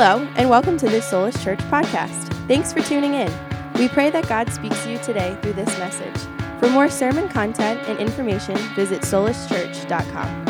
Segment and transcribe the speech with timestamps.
[0.00, 2.28] Hello, and welcome to this Soulish Church podcast.
[2.46, 3.32] Thanks for tuning in.
[3.80, 6.16] We pray that God speaks to you today through this message.
[6.60, 10.44] For more sermon content and information, visit solishchurch.com.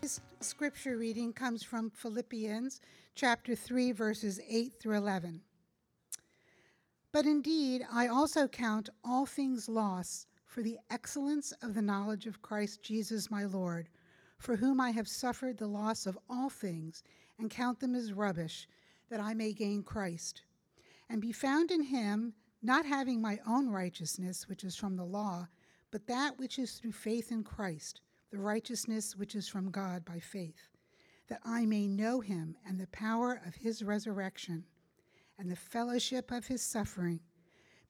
[0.00, 2.80] This scripture reading comes from Philippians
[3.14, 5.42] chapter 3, verses 8 through 11.
[7.12, 12.40] But indeed, I also count all things loss for the excellence of the knowledge of
[12.40, 13.90] Christ Jesus my Lord,
[14.38, 17.02] for whom I have suffered the loss of all things,
[17.38, 18.66] and count them as rubbish,
[19.10, 20.42] that I may gain Christ,
[21.10, 25.48] and be found in him, not having my own righteousness, which is from the law,
[25.90, 28.00] but that which is through faith in Christ,
[28.30, 30.70] the righteousness which is from God by faith,
[31.28, 34.64] that I may know him and the power of his resurrection
[35.38, 37.20] and the fellowship of his suffering,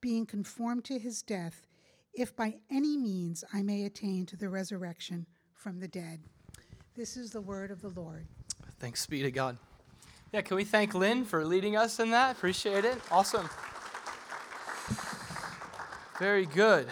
[0.01, 1.67] being conformed to his death,
[2.15, 6.21] if by any means I may attain to the resurrection from the dead.
[6.95, 8.27] This is the word of the Lord.
[8.79, 9.57] Thanks be to God.
[10.33, 12.37] Yeah, can we thank Lynn for leading us in that?
[12.37, 12.99] Appreciate it.
[13.11, 13.49] Awesome.
[16.19, 16.89] Very good.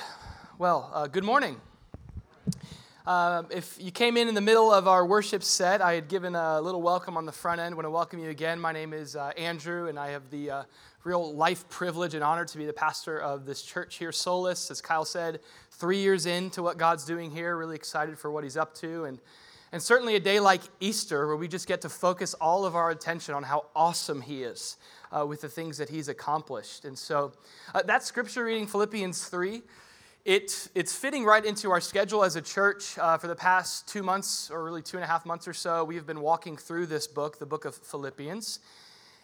[0.59, 1.61] Well, uh, good morning.
[3.07, 6.35] Uh, if you came in in the middle of our worship set, I had given
[6.35, 7.73] a little welcome on the front end.
[7.73, 8.61] I want to welcome you again.
[8.61, 10.63] My name is uh, Andrew, and I have the uh,
[11.05, 14.71] real life privilege and honor to be the pastor of this church here, Soulish.
[14.71, 15.41] As Kyle said,
[15.71, 19.05] three years into what God's doing here, really excited for what He's up to.
[19.05, 19.19] And,
[19.73, 22.91] and certainly a day like Easter, where we just get to focus all of our
[22.91, 24.77] attention on how awesome He is
[25.11, 26.85] uh, with the things that He's accomplished.
[26.85, 27.33] And so
[27.75, 29.63] uh, that scripture reading, Philippians 3,
[30.25, 32.99] it, it's fitting right into our schedule as a church.
[32.99, 35.83] Uh, for the past two months, or really two and a half months or so,
[35.85, 38.61] we have been walking through this book, the book of Philippians.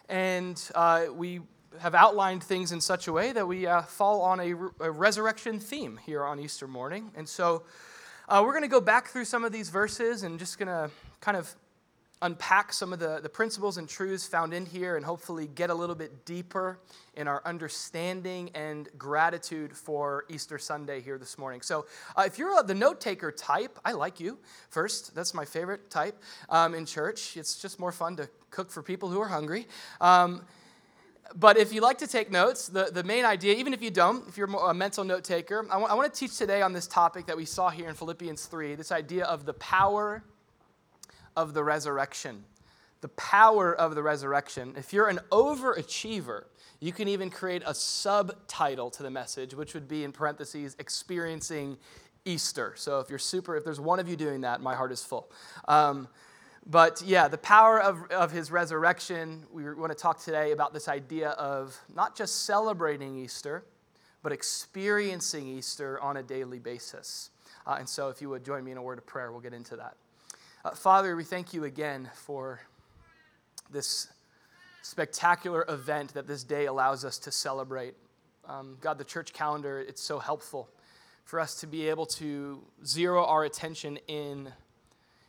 [0.09, 1.41] And uh, we
[1.79, 5.59] have outlined things in such a way that we uh, fall on a, a, resurrection
[5.59, 7.11] theme here on Easter morning.
[7.15, 7.63] And so
[8.27, 10.89] uh, we're going to go back through some of these verses and just going to
[11.21, 11.53] kind of
[12.21, 15.73] unpack some of the, the principles and truths found in here and hopefully get a
[15.73, 16.79] little bit deeper
[17.15, 21.61] in our understanding and gratitude for Easter Sunday here this morning.
[21.61, 21.85] So,
[22.15, 24.39] uh, if you're the note taker type, I like you.
[24.69, 27.37] First, that's my favorite type um, in church.
[27.37, 29.67] It's just more fun to cook for people who are hungry.
[30.01, 30.43] Um,
[31.35, 34.27] but if you like to take notes, the, the main idea, even if you don't,
[34.27, 36.87] if you're a mental note taker, I, w- I want to teach today on this
[36.87, 40.23] topic that we saw here in Philippians 3 this idea of the power
[41.37, 42.43] of the resurrection.
[42.99, 44.73] The power of the resurrection.
[44.75, 46.45] If you're an overachiever,
[46.79, 51.77] you can even create a subtitle to the message, which would be in parentheses, experiencing
[52.25, 52.73] Easter.
[52.75, 55.31] So if you're super, if there's one of you doing that, my heart is full.
[55.67, 56.07] Um,
[56.65, 60.89] but yeah, the power of, of his resurrection, we want to talk today about this
[60.89, 63.63] idea of not just celebrating Easter,
[64.21, 67.29] but experiencing Easter on a daily basis.
[67.65, 69.53] Uh, and so if you would join me in a word of prayer, we'll get
[69.53, 69.95] into that.
[70.67, 72.59] Uh, Father, we thank you again for
[73.71, 74.09] this
[74.81, 77.93] spectacular event that this day allows us to celebrate.
[78.45, 80.67] Um, God, the church calendar, it's so helpful
[81.23, 84.51] for us to be able to zero our attention in,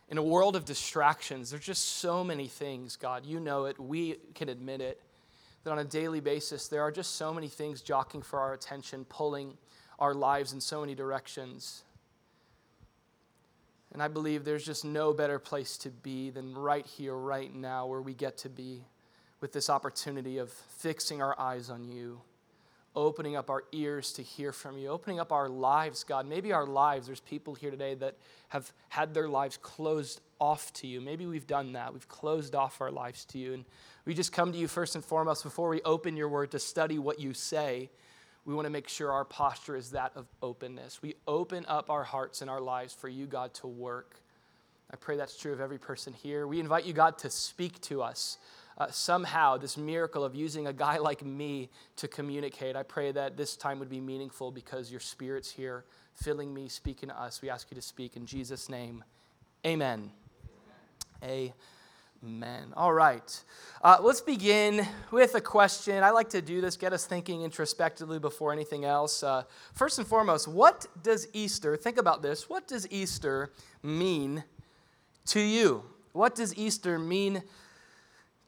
[0.08, 1.50] in a world of distractions.
[1.50, 3.24] There's just so many things, God.
[3.24, 3.78] You know it.
[3.78, 5.00] We can admit it.
[5.62, 9.04] That on a daily basis, there are just so many things jockeying for our attention,
[9.04, 9.56] pulling
[10.00, 11.84] our lives in so many directions.
[13.92, 17.86] And I believe there's just no better place to be than right here, right now,
[17.86, 18.84] where we get to be
[19.40, 22.20] with this opportunity of fixing our eyes on you,
[22.94, 26.26] opening up our ears to hear from you, opening up our lives, God.
[26.26, 28.16] Maybe our lives, there's people here today that
[28.48, 31.00] have had their lives closed off to you.
[31.00, 31.92] Maybe we've done that.
[31.92, 33.54] We've closed off our lives to you.
[33.54, 33.64] And
[34.04, 36.98] we just come to you first and foremost before we open your word to study
[36.98, 37.90] what you say
[38.48, 41.02] we want to make sure our posture is that of openness.
[41.02, 44.22] We open up our hearts and our lives for you, God, to work.
[44.90, 46.46] I pray that's true of every person here.
[46.46, 48.38] We invite you, God, to speak to us.
[48.78, 53.36] Uh, somehow, this miracle of using a guy like me to communicate, I pray that
[53.36, 57.42] this time would be meaningful because your spirit's here, filling me, speaking to us.
[57.42, 59.04] We ask you to speak in Jesus' name.
[59.66, 60.10] Amen.
[61.22, 61.22] Amen.
[61.22, 61.52] Amen.
[62.76, 63.44] All right.
[63.80, 66.02] Uh, let's begin with a question.
[66.02, 69.22] I like to do this, get us thinking introspectively before anything else.
[69.22, 69.44] Uh,
[69.74, 73.52] first and foremost, what does Easter, think about this, what does Easter
[73.84, 74.42] mean
[75.26, 75.84] to you?
[76.12, 77.42] What does Easter mean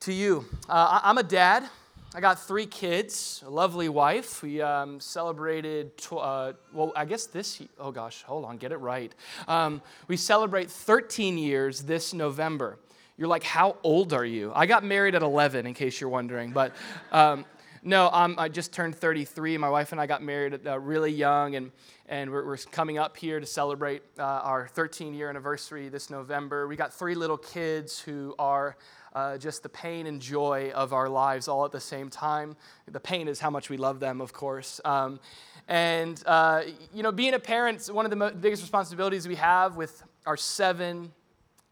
[0.01, 0.47] to you?
[0.69, 1.69] Uh, I'm a dad.
[2.13, 4.43] I got three kids, a lovely wife.
[4.43, 8.79] We um, celebrated, tw- uh, well, I guess this, oh gosh, hold on, get it
[8.79, 9.15] right.
[9.47, 12.81] Um, we celebrate 13 years this November.
[13.21, 14.51] You're like, how old are you?
[14.55, 16.53] I got married at 11, in case you're wondering.
[16.53, 16.75] But
[17.13, 17.45] um,
[17.83, 19.59] No, um, I just turned 33.
[19.59, 21.71] My wife and I got married uh, really young, and,
[22.09, 26.67] and we're, we're, coming up here to celebrate uh, our 13 year anniversary this November.
[26.67, 28.79] We got three little kids who are
[29.15, 32.57] uh, just the pain and joy of our lives all at the same time.
[32.91, 34.81] The pain is how much we love them, of course.
[34.83, 35.21] Um,
[35.69, 36.63] and, uh,
[36.95, 40.39] you know, being a parent, one of the mo- biggest responsibilities we have with our
[40.39, 41.13] seven,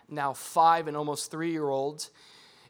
[0.08, 2.10] now five, and almost three year olds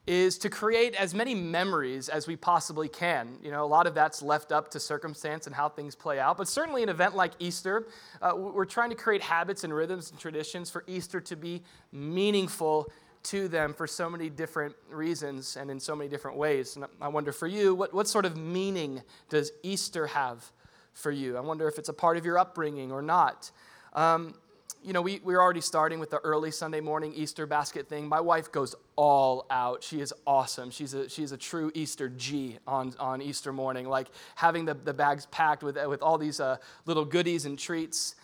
[0.08, 3.38] is to create as many memories as we possibly can.
[3.42, 6.38] You know, a lot of that's left up to circumstance and how things play out.
[6.38, 7.86] But certainly, an event like Easter,
[8.22, 11.62] uh, we're trying to create habits and rhythms and traditions for Easter to be
[11.92, 12.90] meaningful
[13.24, 16.76] to them for so many different reasons and in so many different ways.
[16.76, 20.50] And I wonder for you, what, what sort of meaning does Easter have
[20.94, 21.36] for you?
[21.36, 23.50] I wonder if it's a part of your upbringing or not.
[23.92, 24.34] Um,
[24.82, 28.08] you know, we, we're already starting with the early Sunday morning Easter basket thing.
[28.08, 29.82] My wife goes all out.
[29.82, 30.70] She is awesome.
[30.70, 34.94] She's a, she's a true Easter G on, on Easter morning, like having the, the
[34.94, 38.14] bags packed with, with all these uh, little goodies and treats.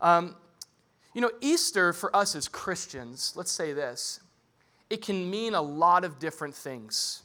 [0.00, 0.36] Um,
[1.14, 4.20] you know, Easter for us as Christians, let's say this,
[4.90, 7.22] it can mean a lot of different things.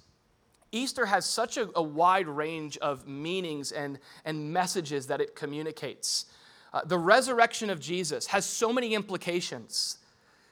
[0.72, 6.26] Easter has such a, a wide range of meanings and, and messages that it communicates.
[6.74, 9.98] Uh, the resurrection of Jesus has so many implications.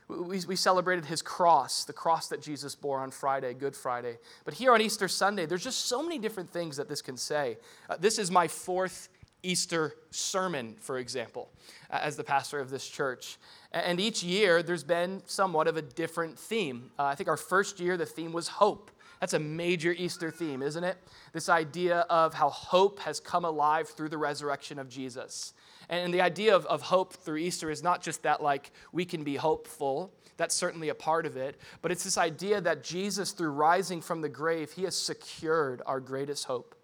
[0.07, 4.19] We, we, celebrated his cross, the cross that Jesus bore on Friday, Good Friday.
[4.43, 7.57] But here on Easter Sunday, there's just so many different things that this can say.
[7.89, 9.09] Uh, this is my fourth
[9.45, 11.49] Easter sermon, for example,
[11.89, 13.37] as the pastor of this church.
[13.71, 16.91] And each year, there's been somewhat of a different theme.
[16.97, 18.91] Uh, I think our first year, the theme was hope.
[19.19, 20.97] That's a major Easter theme, isn't it?
[21.31, 25.53] This idea of how hope has come alive through the resurrection of Jesus.
[25.89, 29.23] And the idea of, of hope through Easter is not just that, like, we can
[29.23, 30.13] be hopeful.
[30.37, 31.59] That's certainly a part of it.
[31.81, 35.99] But it's this idea that Jesus, through rising from the grave, he has secured our
[35.99, 36.75] greatest hope.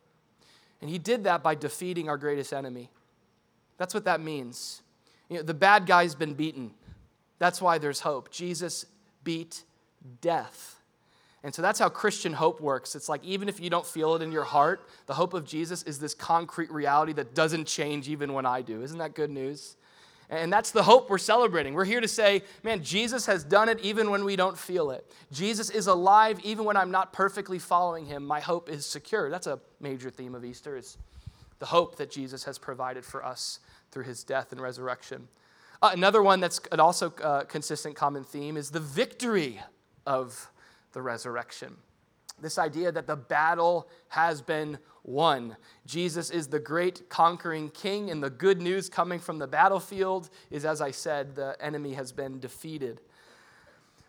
[0.81, 2.89] And he did that by defeating our greatest enemy.
[3.77, 4.81] That's what that means.
[5.29, 6.71] You know, the bad guy's been beaten.
[7.39, 8.31] That's why there's hope.
[8.31, 8.85] Jesus
[9.23, 9.63] beat
[10.21, 10.80] death.
[11.43, 12.95] And so that's how Christian hope works.
[12.95, 15.81] It's like even if you don't feel it in your heart, the hope of Jesus
[15.83, 18.83] is this concrete reality that doesn't change even when I do.
[18.83, 19.75] Isn't that good news?
[20.29, 21.73] And that's the hope we're celebrating.
[21.73, 25.11] We're here to say, man, Jesus has done it even when we don't feel it.
[25.31, 28.25] Jesus is alive even when I'm not perfectly following him.
[28.25, 29.29] My hope is secure.
[29.29, 30.97] That's a major theme of Easter is
[31.59, 33.59] the hope that Jesus has provided for us
[33.91, 35.27] through his death and resurrection.
[35.81, 39.59] Uh, another one that's an also uh, consistent common theme is the victory
[40.05, 40.49] of
[40.93, 41.75] the resurrection.
[42.41, 45.57] This idea that the battle has been won.
[45.85, 50.65] Jesus is the great conquering king, and the good news coming from the battlefield is,
[50.65, 53.01] as I said, the enemy has been defeated.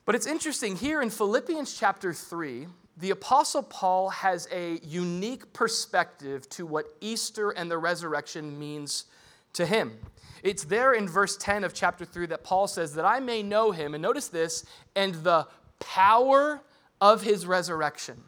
[0.04, 6.48] But it's interesting here in Philippians chapter 3, the Apostle Paul has a unique perspective
[6.50, 9.06] to what Easter and the resurrection means
[9.54, 9.98] to him.
[10.42, 13.70] It's there in verse 10 of chapter 3 that Paul says, That I may know
[13.70, 14.64] him, and notice this,
[14.96, 15.46] and the
[15.78, 16.60] power
[17.02, 18.22] of his resurrection.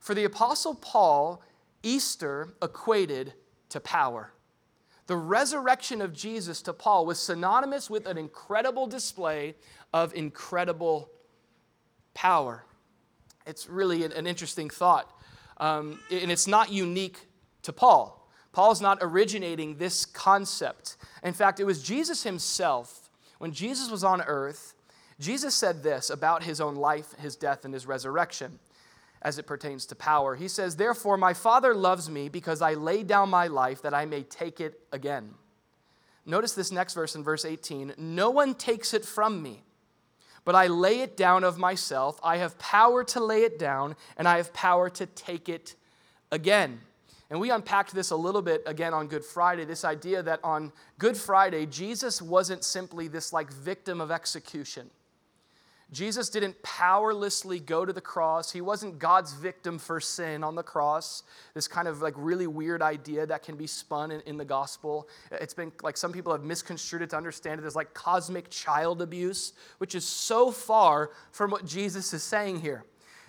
[0.00, 1.42] For the Apostle Paul,
[1.82, 3.34] Easter equated
[3.68, 4.32] to power.
[5.06, 9.56] The resurrection of Jesus to Paul was synonymous with an incredible display
[9.92, 11.10] of incredible
[12.14, 12.64] power.
[13.46, 15.12] It's really an, interesting thought.
[15.58, 17.28] Um, and it's not unique
[17.62, 18.26] to Paul.
[18.52, 20.96] Paul's not originating this concept.
[21.22, 24.72] In fact, it was Jesus himself, when Jesus was on earth,
[25.18, 28.58] Jesus said this about his own life, his death, and his resurrection
[29.22, 30.36] as it pertains to power.
[30.36, 34.04] He says, Therefore, my Father loves me because I lay down my life that I
[34.04, 35.34] may take it again.
[36.26, 39.62] Notice this next verse in verse 18 No one takes it from me,
[40.44, 42.20] but I lay it down of myself.
[42.22, 45.76] I have power to lay it down, and I have power to take it
[46.30, 46.80] again.
[47.30, 50.72] And we unpacked this a little bit again on Good Friday this idea that on
[50.98, 54.90] Good Friday, Jesus wasn't simply this like victim of execution.
[55.92, 58.50] Jesus didn't powerlessly go to the cross.
[58.50, 61.22] He wasn't God's victim for sin on the cross.
[61.54, 65.08] This kind of like really weird idea that can be spun in, in, the gospel.
[65.30, 69.00] It's been like some people have misconstrued it to understand it as like cosmic child
[69.00, 72.84] abuse, which is so far from what Jesus is saying here.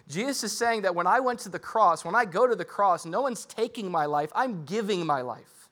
[0.08, 2.66] Jesus is saying that when I went to the cross, when I go to the
[2.66, 5.70] cross, no one's taking my life, I'm giving my life.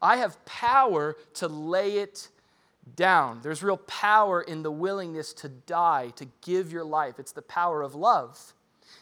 [0.00, 2.28] I have power to lay it
[2.96, 3.40] down.
[3.42, 7.18] There's real power in the willingness to die, to give your life.
[7.18, 8.54] It's the power of love.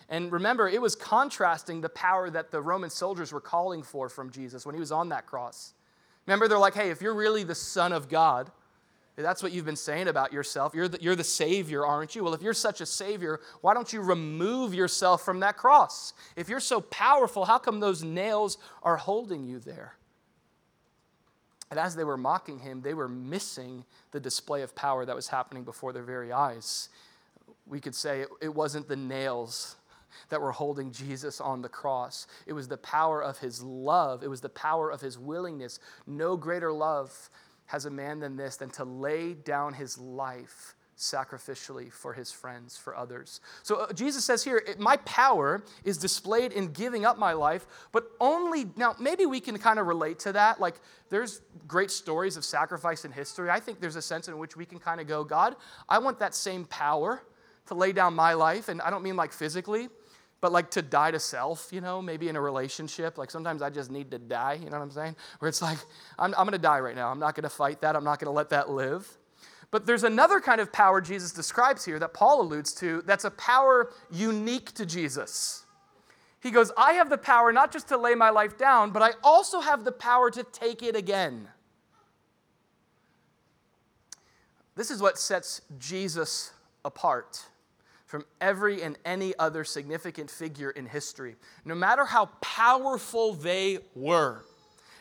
[0.09, 4.31] And remember, it was contrasting the power that the Roman soldiers were calling for from
[4.31, 5.73] Jesus when he was on that cross.
[6.27, 8.51] Remember, they're like, hey, if you're really the Son of God,
[9.17, 10.75] That's what you've been saying about yourself.
[10.75, 12.25] You're the, you're the Savior, aren't you?
[12.25, 16.15] Well, if you're such a Savior, why don't you remove yourself from that cross?
[16.37, 19.95] If you're so powerful, how come those nails are holding you there?
[21.71, 25.29] And as they were mocking him, they were missing the display of power that was
[25.29, 26.89] happening before their very eyes.
[27.67, 29.77] We could say it, wasn't the nails
[30.31, 32.27] that were holding Jesus on the cross.
[32.47, 35.79] It was the power of his love, it was the power of his willingness.
[36.07, 37.31] No greater love
[37.67, 42.76] has a man than this than to lay down his life sacrificially for his friends,
[42.76, 43.40] for others.
[43.62, 48.04] So uh, Jesus says here, My power is displayed in giving up my life, but
[48.21, 50.61] only now, maybe we can kind of relate to that.
[50.61, 53.50] Like, there's great stories of sacrifice in history.
[53.50, 55.57] I think there's a sense in which we can kind of go, God,
[55.88, 57.23] I want that same power
[57.66, 58.69] to lay down my life.
[58.69, 59.88] And I don't mean like physically,
[60.40, 63.16] but like to die to self, you know, maybe in a relationship.
[63.16, 65.16] Like sometimes I just need to die, you know what I'm saying?
[65.38, 65.78] Where it's like,
[66.19, 67.09] I'm, I'm to die right now.
[67.09, 67.97] I'm not to fight that.
[67.97, 69.09] I'm not to let that live.
[69.71, 73.31] But there's another kind of power Jesus describes here that Paul alludes to that's a
[73.31, 75.65] power unique to Jesus.
[76.43, 79.12] He goes, I have the power not just to lay my life down, but I
[79.23, 81.49] also have the power to take it again.
[84.75, 86.53] This is what sets Jesus
[86.85, 87.45] apart
[88.07, 94.43] from every and any other significant figure in history, no matter how powerful they were.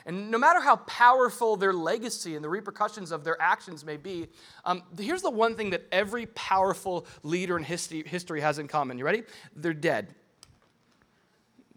[0.09, 4.25] And no matter how powerful their legacy and the repercussions of their actions may be,
[4.65, 8.97] um, here's the one thing that every powerful leader in history, history has in common.
[8.97, 9.21] You ready?
[9.55, 10.15] They're dead,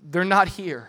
[0.03, 0.89] they're not here.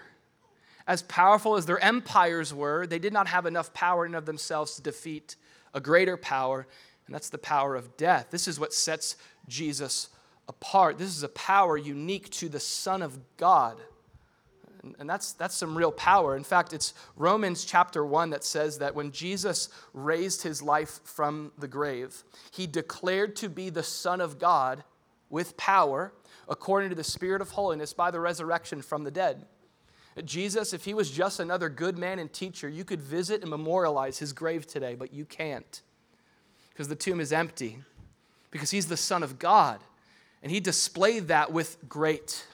[0.88, 4.76] As powerful as their empires were, they did not have enough power in of themselves
[4.76, 5.36] to defeat
[5.74, 6.66] a greater power,
[7.08, 8.28] and that's the power of death.
[8.32, 9.18] This is what sets
[9.50, 10.08] Jesus
[10.48, 10.98] apart.
[10.98, 13.82] This is a power unique to the Son of God.
[15.00, 16.36] And that's, that's some real power.
[16.36, 21.52] In fact, it's Romans chapter 1 that says that when Jesus raised his life from
[21.58, 24.84] the grave, he declared to be the Son of God
[25.30, 26.14] with power
[26.50, 29.46] according to the Spirit of holiness by the resurrection from the dead.
[30.26, 34.20] Jesus, if he was just another good man and teacher, you could visit and memorialize
[34.20, 35.82] his grave today, but you can't
[36.74, 37.80] because the tomb is empty,
[38.50, 39.80] because he's the Son of God.
[40.42, 42.46] And he displayed that with great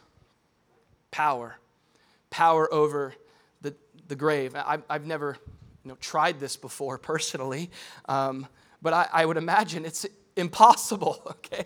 [1.09, 1.57] power
[2.29, 3.13] power over
[3.61, 3.75] the,
[4.07, 4.55] the grave.
[4.55, 5.37] I, I've never
[5.83, 7.69] you know, tried this before personally,
[8.07, 8.47] um,
[8.81, 10.05] but I, I would imagine it's
[10.35, 11.65] impossible, okay?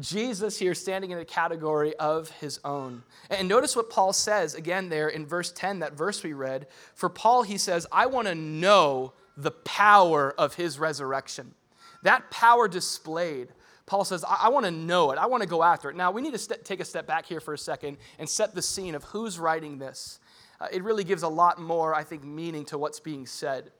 [0.00, 3.02] Jesus here standing in a category of his own.
[3.30, 6.66] And notice what Paul says again there in verse 10, that verse we read.
[6.94, 11.54] For Paul, he says, I want to know the power of his resurrection.
[12.02, 13.48] That power displayed
[13.86, 15.18] Paul says, I, I want to know it.
[15.18, 15.96] I want to go after it.
[15.96, 18.54] Now, we need to st- take a step back here for a second and set
[18.54, 20.20] the scene of who's writing this.
[20.60, 23.72] Uh, it really gives a lot more, I think, meaning to what's being said.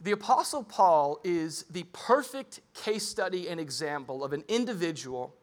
[0.00, 5.34] The Apostle Paul is the perfect case study and example of an individual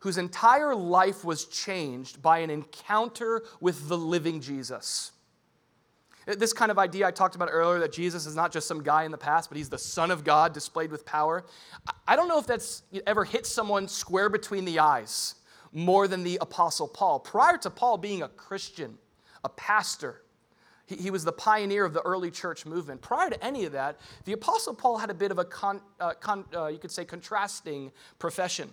[0.00, 5.12] whose entire life was changed by an encounter with the living Jesus.
[6.26, 9.04] This kind of idea I talked about earlier that Jesus is not just some guy
[9.04, 11.44] in the past, but he's the Son of God displayed with power.
[12.06, 15.34] I don't know if that's ever hit someone square between the eyes
[15.72, 17.18] more than the Apostle Paul.
[17.20, 18.98] Prior to Paul being a Christian,
[19.42, 20.22] a pastor,
[20.86, 23.00] he, was the pioneer of the early church movement.
[23.00, 26.12] Prior to any of that, the Apostle Paul had a bit of a, con, uh,
[26.12, 28.70] con, uh, you could say, contrasting profession.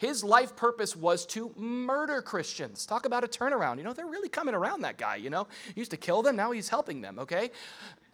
[0.00, 2.86] His life purpose was to murder Christians.
[2.86, 3.76] Talk about a turnaround.
[3.76, 5.46] You know, they're really coming around that guy, you know.
[5.74, 7.50] He used to kill them, now he's helping them, okay?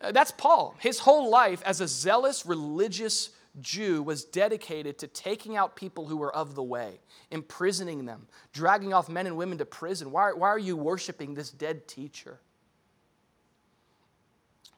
[0.01, 0.75] Uh, that's Paul.
[0.81, 6.17] His whole life as a zealous religious Jew was dedicated to taking out people who
[6.17, 6.99] were of the way,
[7.31, 10.11] imprisoning them, dragging off men and women to prison.
[10.11, 12.41] Why, why are you worshiping this dead teacher?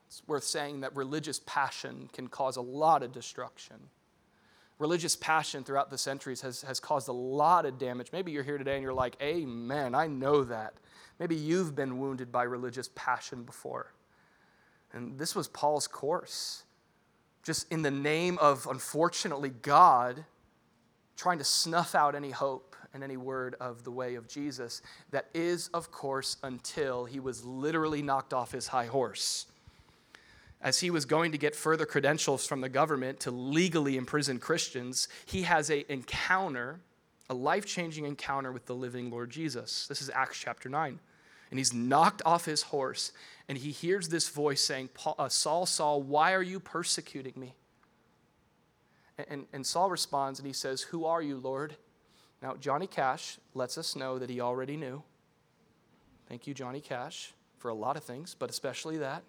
[0.08, 3.76] It's worth saying that religious passion can cause a lot of destruction
[4.78, 8.08] religious passion throughout the centuries has, has caused a lot of damage.
[8.12, 10.74] Maybe you're here today and you're like, Amen, I know that.
[11.18, 13.92] Maybe you've been wounded by religious passion before.
[14.92, 16.62] And this was Paul's course.
[17.42, 20.24] Just in the name of, unfortunately, God,
[21.16, 24.80] trying to snuff out any hope and any word of the way of Jesus.
[25.10, 29.46] That is, of course, until he was literally knocked off his high horse
[30.60, 35.08] as he was going to get further credentials from the government to legally imprison Christians,
[35.24, 36.80] he has an encounter,
[37.30, 39.86] a life changing encounter with the living Lord Jesus.
[39.86, 40.98] This is Acts chapter 9.
[41.50, 43.12] And he's knocked off his horse,
[43.48, 47.54] and he hears this voice saying, uh, Saul, Saul, why are you persecuting me?
[49.28, 51.76] And, and Saul responds and he says, Who are you, Lord?
[52.42, 55.02] Now, Johnny Cash lets us know that he already knew.
[56.28, 59.24] Thank you, Johnny Cash, for a lot of things, but especially that.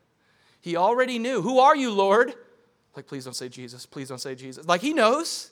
[0.62, 1.42] He already knew.
[1.42, 2.34] Who are you, Lord?
[2.96, 3.86] Like, please don't say Jesus.
[3.86, 4.68] Please don't say Jesus.
[4.68, 5.52] Like, he knows.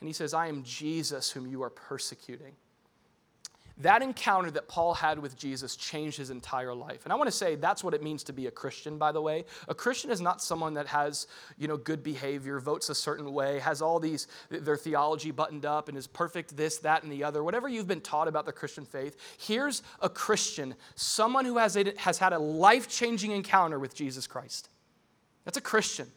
[0.00, 2.54] And he says, I am Jesus whom you are persecuting.
[3.80, 7.04] That encounter that Paul had with Jesus changed his entire life.
[7.04, 9.22] And I want to say that's what it means to be a Christian, by the
[9.22, 9.44] way.
[9.68, 13.60] A Christian is not someone that has, you know, good behavior, votes a certain way,
[13.60, 17.44] has all these, their theology buttoned up and is perfect this, that, and the other.
[17.44, 21.92] Whatever you've been taught about the Christian faith, here's a Christian, someone who has, a,
[21.98, 24.70] has had a life changing encounter with Jesus Christ.
[25.44, 26.08] That's a Christian.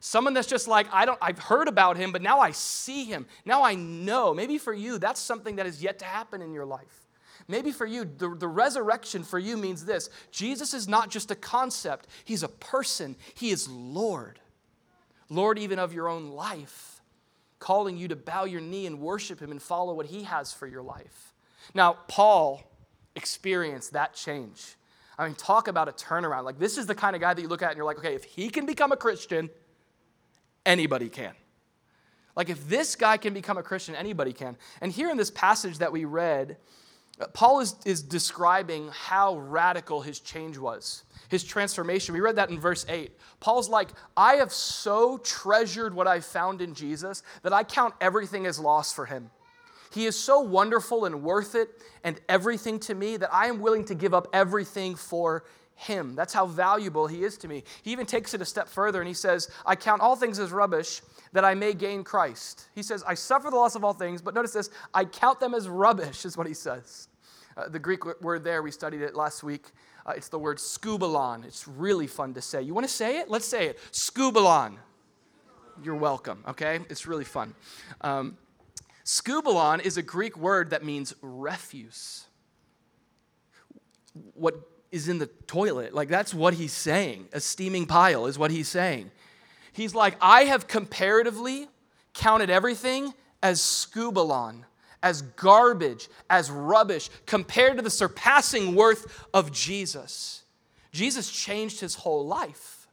[0.00, 3.26] Someone that's just like, I don't, I've heard about him, but now I see him.
[3.44, 4.32] Now I know.
[4.32, 7.08] Maybe for you, that's something that is yet to happen in your life.
[7.48, 11.34] Maybe for you, the, the resurrection for you means this Jesus is not just a
[11.34, 14.38] concept, he's a person, he is Lord.
[15.30, 17.02] Lord, even of your own life,
[17.58, 20.66] calling you to bow your knee and worship him and follow what he has for
[20.66, 21.34] your life.
[21.74, 22.62] Now, Paul
[23.14, 24.76] experienced that change.
[25.18, 26.44] I mean, talk about a turnaround.
[26.44, 28.14] Like, this is the kind of guy that you look at and you're like, okay,
[28.14, 29.50] if he can become a Christian,
[30.68, 31.32] anybody can.
[32.36, 34.56] Like, if this guy can become a Christian, anybody can.
[34.80, 36.56] And here in this passage that we read,
[37.20, 42.14] uh, Paul is, is describing how radical his change was, his transformation.
[42.14, 43.10] We read that in verse 8.
[43.40, 48.46] Paul's like, I have so treasured what I found in Jesus that I count everything
[48.46, 49.30] as loss for him.
[49.90, 51.70] He is so wonderful and worth it
[52.04, 55.44] and everything to me that I am willing to give up everything for
[55.78, 56.16] him.
[56.16, 57.62] That's how valuable he is to me.
[57.82, 60.50] He even takes it a step further and he says, I count all things as
[60.50, 62.66] rubbish that I may gain Christ.
[62.74, 65.54] He says, I suffer the loss of all things, but notice this, I count them
[65.54, 67.08] as rubbish, is what he says.
[67.56, 69.66] Uh, the Greek word there, we studied it last week.
[70.04, 71.44] Uh, it's the word skubalon.
[71.44, 72.60] It's really fun to say.
[72.60, 73.30] You want to say it?
[73.30, 73.78] Let's say it.
[73.92, 74.78] Skubalon.
[75.84, 76.80] You're welcome, okay?
[76.90, 77.54] It's really fun.
[78.00, 78.36] Um,
[79.04, 82.26] skubalon is a Greek word that means refuse.
[84.34, 84.56] What
[84.90, 85.94] is in the toilet.
[85.94, 87.28] Like, that's what he's saying.
[87.32, 89.10] A steaming pile is what he's saying.
[89.72, 91.68] He's like, I have comparatively
[92.14, 94.64] counted everything as skubalon,
[95.02, 100.42] as garbage, as rubbish, compared to the surpassing worth of Jesus.
[100.90, 102.88] Jesus changed his whole life.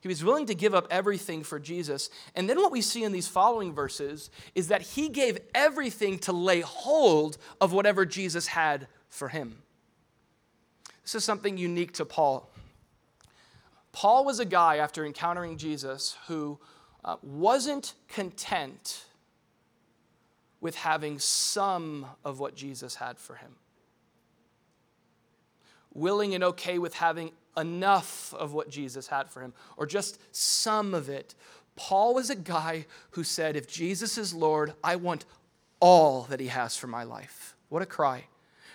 [0.00, 2.10] He was willing to give up everything for Jesus.
[2.34, 6.32] And then what we see in these following verses is that he gave everything to
[6.32, 9.62] lay hold of whatever Jesus had for him.
[11.02, 12.48] This is something unique to Paul.
[13.92, 16.58] Paul was a guy, after encountering Jesus, who
[17.04, 19.04] uh, wasn't content
[20.60, 23.56] with having some of what Jesus had for him.
[25.92, 30.94] Willing and okay with having enough of what Jesus had for him, or just some
[30.94, 31.34] of it.
[31.76, 35.24] Paul was a guy who said, If Jesus is Lord, I want
[35.80, 37.56] all that he has for my life.
[37.68, 38.24] What a cry.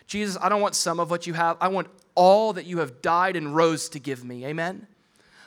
[0.07, 1.87] Jesus, I don't want some of what you have, I want
[2.17, 4.43] all that you have died and rose to give me.
[4.45, 4.87] Amen?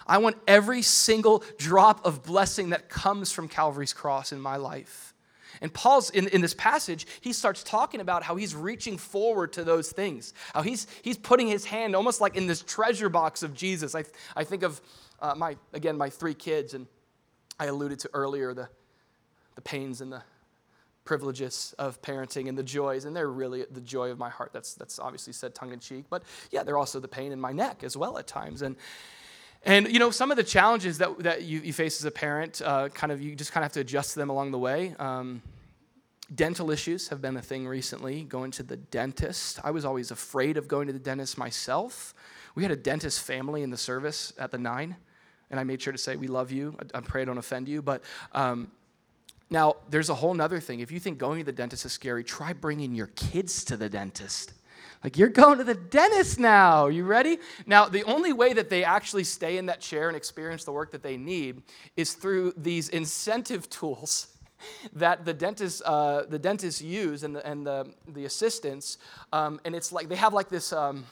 [0.06, 5.12] I want every single drop of blessing that comes from Calvary's cross in my life.
[5.60, 9.64] And Paul's in, in this passage, he starts talking about how he's reaching forward to
[9.64, 13.52] those things, how he's, he's putting his hand almost like in this treasure box of
[13.52, 13.94] Jesus.
[13.94, 14.04] I,
[14.34, 14.80] I think of
[15.20, 16.86] uh, my, again, my three kids, and
[17.58, 18.68] I alluded to earlier the,
[19.56, 20.22] the pains and the
[21.10, 24.52] privileges of parenting and the joys, and they're really the joy of my heart.
[24.52, 27.50] That's, that's obviously said tongue in cheek, but yeah, they're also the pain in my
[27.50, 28.62] neck as well at times.
[28.62, 28.76] And,
[29.64, 32.62] and you know, some of the challenges that, that you, you face as a parent,
[32.64, 34.94] uh, kind of, you just kind of have to adjust them along the way.
[35.00, 35.42] Um,
[36.32, 39.58] dental issues have been a thing recently, going to the dentist.
[39.64, 42.14] I was always afraid of going to the dentist myself.
[42.54, 44.94] We had a dentist family in the service at the nine,
[45.50, 46.76] and I made sure to say, We love you.
[46.78, 47.82] I, I pray I don't offend you.
[47.82, 48.70] But um,
[49.50, 50.78] now, there's a whole nother thing.
[50.78, 53.88] If you think going to the dentist is scary, try bringing your kids to the
[53.88, 54.52] dentist.
[55.02, 56.86] Like, you're going to the dentist now.
[56.86, 57.38] You ready?
[57.66, 60.92] Now, the only way that they actually stay in that chair and experience the work
[60.92, 61.62] that they need
[61.96, 64.28] is through these incentive tools
[64.92, 68.98] that the dentists, uh, the dentists use and the, and the, the assistants.
[69.32, 70.72] Um, and it's like they have like this.
[70.72, 71.04] Um,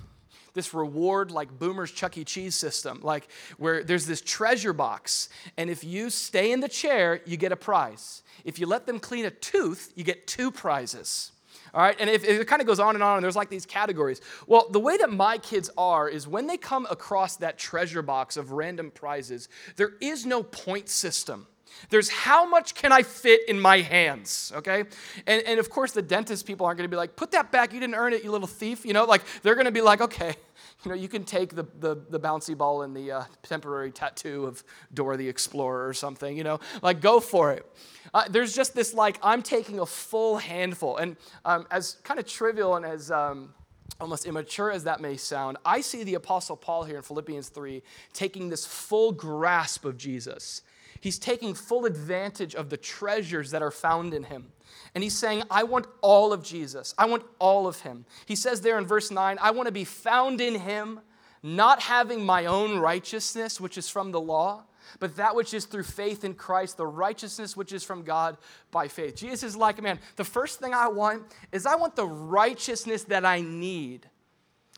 [0.58, 2.24] this reward like Boomer's Chuck E.
[2.24, 7.20] Cheese system, like where there's this treasure box, and if you stay in the chair,
[7.24, 8.22] you get a prize.
[8.44, 11.30] If you let them clean a tooth, you get two prizes.
[11.72, 13.66] All right, and if, it kind of goes on and on, and there's like these
[13.66, 14.20] categories.
[14.48, 18.36] Well, the way that my kids are is when they come across that treasure box
[18.36, 21.46] of random prizes, there is no point system.
[21.90, 24.84] There's how much can I fit in my hands, okay?
[25.26, 27.80] And, and of course, the dentist people aren't gonna be like, put that back, you
[27.80, 28.84] didn't earn it, you little thief.
[28.84, 30.34] You know, like they're gonna be like, okay,
[30.84, 34.46] you know, you can take the, the, the bouncy ball and the uh, temporary tattoo
[34.46, 37.66] of Dora the Explorer or something, you know, like go for it.
[38.14, 40.96] Uh, there's just this like, I'm taking a full handful.
[40.96, 43.54] And um, as kind of trivial and as um,
[44.00, 47.82] almost immature as that may sound, I see the Apostle Paul here in Philippians 3
[48.12, 50.62] taking this full grasp of Jesus.
[51.00, 54.52] He's taking full advantage of the treasures that are found in him.
[54.94, 56.94] And he's saying, I want all of Jesus.
[56.98, 58.04] I want all of him.
[58.26, 61.00] He says there in verse 9, I want to be found in him,
[61.42, 64.64] not having my own righteousness, which is from the law,
[64.98, 68.36] but that which is through faith in Christ, the righteousness which is from God
[68.70, 69.16] by faith.
[69.16, 73.04] Jesus is like, a man, the first thing I want is I want the righteousness
[73.04, 74.08] that I need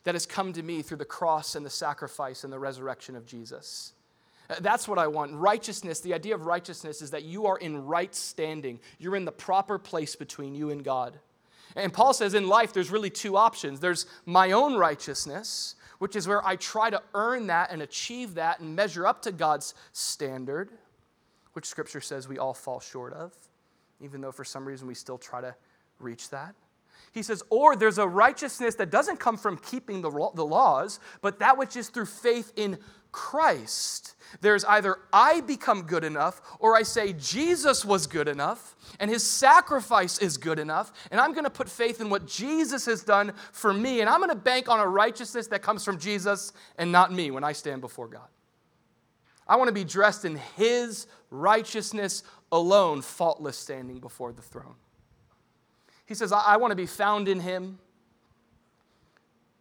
[0.05, 3.27] that has come to me through the cross and the sacrifice and the resurrection of
[3.27, 3.93] Jesus.
[4.51, 5.33] Uh, that's what I want.
[5.35, 8.81] Righteousness, the idea of righteousness is that you are in right standing.
[8.99, 11.19] You're in the proper place between you and God.
[11.77, 16.27] And Paul says in life, there's really two options there's my own righteousness, which is
[16.27, 20.71] where I try to earn that and achieve that and measure up to God's standard,
[21.53, 23.33] which scripture says we all fall short of,
[24.01, 25.55] even though for some reason we still try to
[26.01, 26.55] reach that.
[27.13, 31.41] He says, or there's a righteousness that doesn't come from keeping the, the laws, but
[31.41, 32.79] that which is through faith in
[33.11, 34.15] Christ.
[34.41, 39.25] There's either I become good enough or I say Jesus was good enough and his
[39.25, 43.33] sacrifice is good enough and I'm going to put faith in what Jesus has done
[43.51, 46.93] for me and I'm going to bank on a righteousness that comes from Jesus and
[46.93, 48.29] not me when I stand before God.
[49.49, 54.77] I want to be dressed in his righteousness alone, faultless standing before the throne.
[56.11, 57.79] He says, I, want to be found in him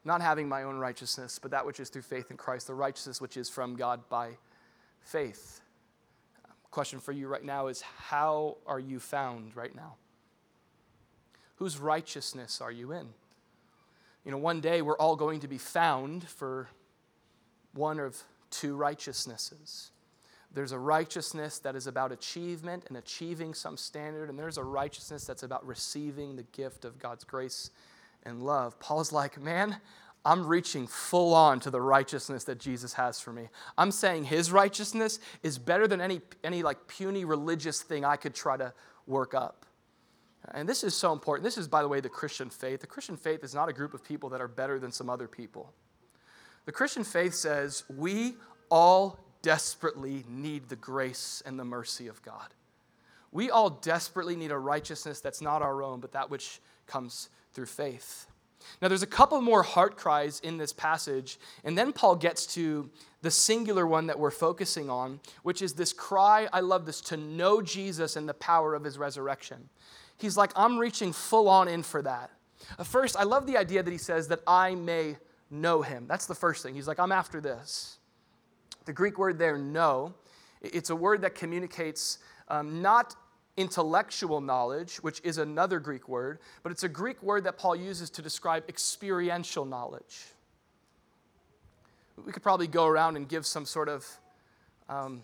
[0.03, 3.21] not having my own righteousness, but that which is through faith in Christ, the righteousness
[3.21, 4.31] which is from God by
[4.99, 5.61] faith.
[6.71, 9.97] Question for you right now is how are you found right now?
[11.57, 13.09] Whose righteousness are you in?
[14.25, 16.67] You know, one day we're all going to be found for
[17.75, 19.91] one of two righteousnesses.
[20.51, 25.25] There's a righteousness that is about achievement and achieving some standard, and there's a righteousness
[25.25, 27.69] that's about receiving the gift of God's grace
[28.23, 28.79] and love.
[28.79, 29.77] Paul's like, man,
[30.25, 33.49] I'm reaching full on to the righteousness that Jesus has for me.
[33.77, 38.33] I'm saying his righteousness is better than any, any like puny religious thing I could
[38.33, 38.73] try to
[39.07, 39.65] work up.
[40.51, 41.43] And this is so important.
[41.43, 42.81] This is, by the way, the Christian faith.
[42.81, 45.27] The Christian faith is not a group of people that are better than some other
[45.27, 45.73] people.
[46.65, 48.35] The Christian faith says we
[48.69, 52.53] all desperately need the grace and the mercy of God.
[53.31, 57.67] We all desperately need a righteousness that's not our own, but that which comes through
[57.67, 58.27] faith.
[58.81, 62.89] Now, there's a couple more heart cries in this passage, and then Paul gets to
[63.21, 67.17] the singular one that we're focusing on, which is this cry I love this to
[67.17, 69.69] know Jesus and the power of his resurrection.
[70.17, 72.31] He's like, I'm reaching full on in for that.
[72.83, 75.15] First, I love the idea that he says that I may
[75.49, 76.05] know him.
[76.07, 76.75] That's the first thing.
[76.75, 77.98] He's like, I'm after this.
[78.89, 80.15] The Greek word there, know,
[80.63, 83.15] it's a word that communicates um, not
[83.55, 88.09] intellectual knowledge, which is another Greek word, but it's a Greek word that Paul uses
[88.09, 90.25] to describe experiential knowledge.
[92.25, 94.07] We could probably go around and give some sort of
[94.89, 95.21] um,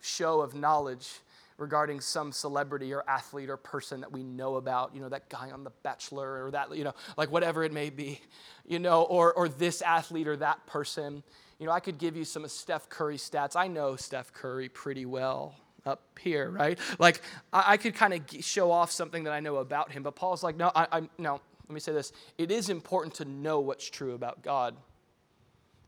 [0.00, 1.14] show of knowledge
[1.58, 5.50] regarding some celebrity or athlete or person that we know about, you know, that guy
[5.50, 8.20] on The Bachelor or that, you know, like whatever it may be,
[8.64, 11.24] you know, or, or this athlete or that person.
[11.58, 13.56] You know, I could give you some of Steph Curry stats.
[13.56, 15.54] I know Steph Curry pretty well
[15.86, 16.78] up here, right?
[16.98, 17.20] Like
[17.52, 20.42] I, I could kind of show off something that I know about him, but Paul's
[20.42, 21.40] like, no, I, I no.
[21.68, 24.76] Let me say this: it is important to know what's true about God.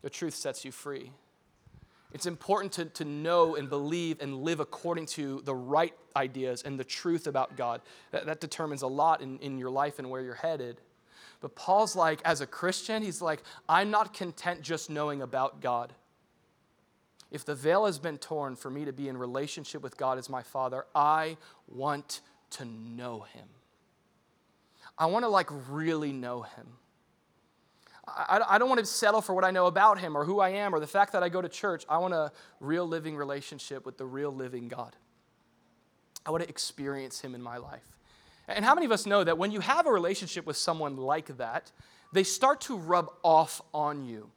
[0.01, 1.11] The truth sets you free.
[2.13, 6.79] It's important to, to know and believe and live according to the right ideas and
[6.79, 7.81] the truth about God.
[8.11, 10.79] That, that determines a lot in, in your life and where you're headed.
[11.39, 15.93] But Paul's like, as a Christian, he's like, I'm not content just knowing about God.
[17.29, 20.29] If the veil has been torn for me to be in relationship with God as
[20.29, 22.21] my Father, I want
[22.51, 23.47] to know Him.
[24.97, 26.67] I want to like really know Him.
[28.07, 30.49] I, I don't want to settle for what I know about Him or who I
[30.49, 31.85] am or the fact that I go to church.
[31.89, 34.95] I want a real living relationship with the real living God.
[36.25, 37.97] I want to experience Him in my life.
[38.47, 41.37] And how many of us know that when you have a relationship with someone like
[41.37, 41.71] that,
[42.13, 44.29] they start to rub off on you?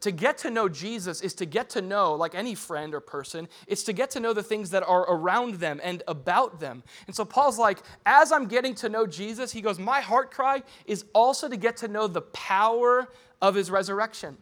[0.00, 3.48] To get to know Jesus is to get to know, like any friend or person,
[3.66, 6.82] it's to get to know the things that are around them and about them.
[7.06, 10.62] And so Paul's like, as I'm getting to know Jesus, he goes, My heart cry
[10.86, 13.10] is also to get to know the power
[13.42, 14.38] of his resurrection.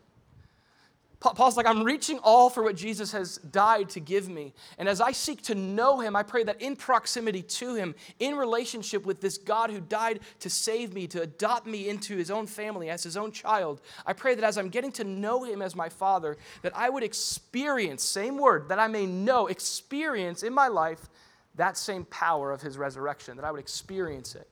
[1.23, 4.53] Paul's like, I'm reaching all for what Jesus has died to give me.
[4.77, 8.37] And as I seek to know him, I pray that in proximity to him, in
[8.37, 12.47] relationship with this God who died to save me, to adopt me into his own
[12.47, 15.77] family as his own child, I pray that as I'm getting to know him as
[15.77, 20.69] my father, that I would experience, same word, that I may know, experience in my
[20.69, 21.09] life
[21.55, 24.49] that same power of his resurrection, that I would experience it.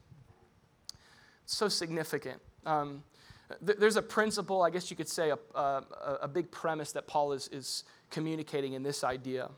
[1.44, 2.40] It's so significant.
[2.66, 3.02] Um,
[3.60, 5.84] There's a principle, I guess you could say, a, a,
[6.22, 9.50] a big premise that Paul is, is communicating in this idea.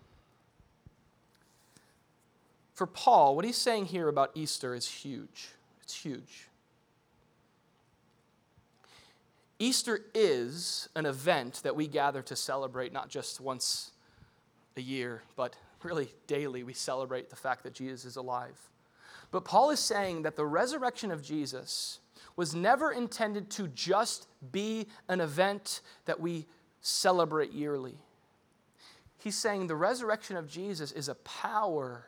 [2.74, 5.50] For Paul, what he's saying here about Easter is huge.
[5.82, 6.48] It's huge.
[9.58, 13.92] Easter is an event that we gather to celebrate not just once
[14.76, 18.58] a year, but really daily we celebrate the fact that Jesus is alive.
[19.30, 22.00] But Paul is saying that the resurrection of Jesus
[22.36, 26.46] was never intended to just be an event that we
[26.80, 27.96] celebrate yearly.
[29.18, 32.06] He's saying the resurrection of Jesus is a power.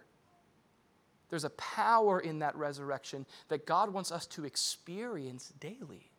[1.28, 6.10] There's a power in that resurrection that God wants us to experience daily.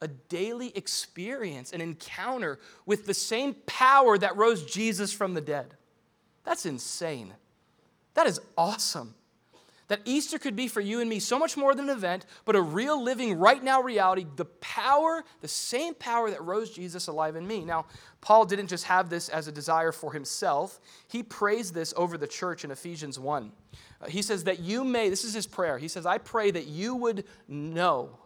[0.00, 5.74] A daily experience, an encounter with the same power that rose Jesus from the dead.
[6.44, 7.34] That's insane.
[8.14, 9.14] That is awesome
[9.88, 12.54] that Easter could be for you and me so much more than an event, but
[12.54, 17.36] a real living right now reality, the power, the same power that rose Jesus alive
[17.36, 17.64] in me.
[17.64, 17.86] Now,
[18.20, 22.26] Paul didn't just have this as a desire for himself, he prays this over the
[22.26, 23.52] church in Ephesians 1.
[24.00, 25.78] Uh, he says that you may, this is his prayer.
[25.78, 28.18] He says, I pray that you would know,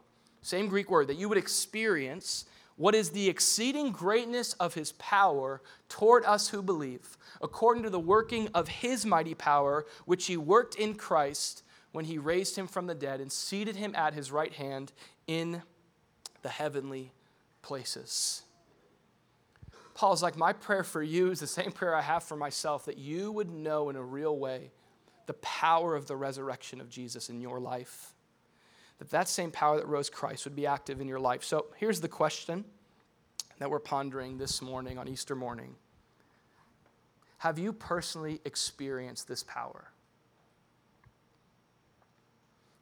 [0.42, 5.60] same Greek word, that you would experience what is the exceeding greatness of his power
[5.88, 10.74] toward us who believe, according to the working of his mighty power, which he worked
[10.74, 14.52] in Christ when he raised him from the dead and seated him at his right
[14.52, 14.92] hand
[15.26, 15.62] in
[16.42, 17.12] the heavenly
[17.60, 18.42] places.
[19.94, 22.98] Paul's like, My prayer for you is the same prayer I have for myself that
[22.98, 24.70] you would know in a real way
[25.26, 28.14] the power of the resurrection of Jesus in your life
[29.02, 31.42] that that same power that rose Christ would be active in your life.
[31.42, 32.64] So here's the question
[33.58, 35.74] that we're pondering this morning on Easter morning
[37.38, 39.88] Have you personally experienced this power?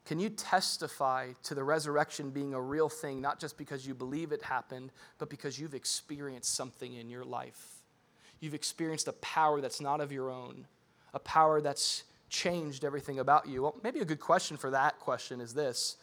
[0.05, 4.31] Can you testify to the resurrection being a real thing, not just because you believe
[4.31, 7.81] it happened, but because you've experienced something in your life?
[8.41, 10.67] You've experienced a power that's not of your own,
[11.15, 13.63] a power that's changed everything about you.
[13.63, 15.97] Well, maybe a good question for that question is this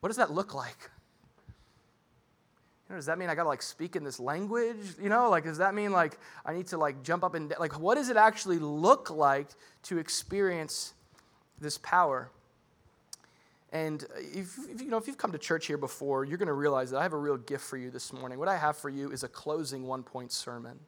[0.00, 0.90] what does that look like?
[2.88, 4.76] You know, does that mean I got to like speak in this language?
[5.00, 7.78] You know, like does that mean like I need to like jump up and like
[7.78, 9.48] what does it actually look like
[9.84, 10.94] to experience
[11.60, 12.30] this power?
[13.70, 16.52] And uh, if, if, you know if you've come to church here before, you're to
[16.52, 18.38] realize that I have a real gift for you this morning.
[18.38, 20.78] What I have for you is a closing one-point sermon.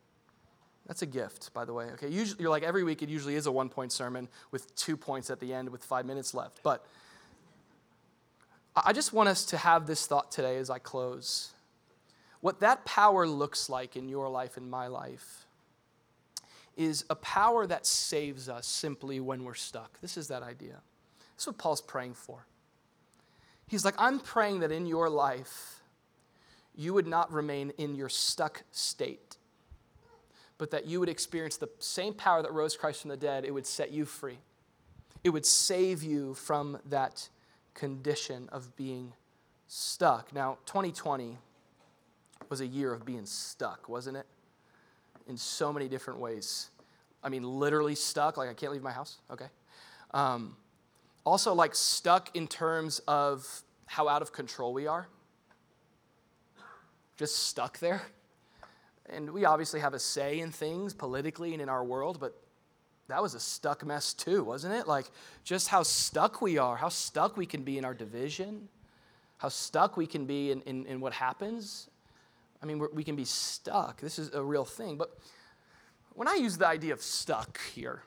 [0.87, 1.85] That's a gift, by the way.
[1.93, 5.29] Okay, usually you're like every week it usually is a one-point sermon with two points
[5.29, 6.87] at the end with five minutes left, but
[8.77, 11.53] I just want us to have this thought today as I close.
[12.41, 15.47] What that power looks like in your life and my life
[16.77, 20.01] is a power that saves us simply when we're stuck.
[20.01, 20.81] This is that idea.
[21.33, 22.47] That's what Paul's praying for.
[23.67, 25.81] He's like, I'm praying that in your life,
[26.75, 29.37] you would not remain in your stuck state,
[30.59, 33.45] but that you would experience the same power that rose Christ from the dead.
[33.45, 34.39] It would set you free,
[35.23, 37.29] it would save you from that
[37.81, 39.15] condition of being
[39.67, 40.35] stuck.
[40.35, 41.39] Now, 2020
[42.51, 44.27] was a year of being stuck, wasn't it?
[45.27, 46.69] In so many different ways.
[47.25, 49.47] I mean, literally stuck, like I can't leave my house, okay?
[50.13, 50.57] Um,
[51.25, 55.09] also, like stuck in terms of how out of control we are.
[57.17, 58.03] Just stuck there.
[59.09, 62.39] And we obviously have a say in things politically and in our world, but
[63.11, 64.87] that was a stuck mess too, wasn't it?
[64.87, 65.07] Like
[65.45, 68.69] just how stuck we are, how stuck we can be in our division,
[69.39, 71.89] how stuck we can be in, in, in what happens.
[72.63, 74.01] I mean, we can be stuck.
[74.01, 74.97] This is a real thing.
[74.97, 75.19] But
[76.15, 78.03] when I use the idea of stuck here,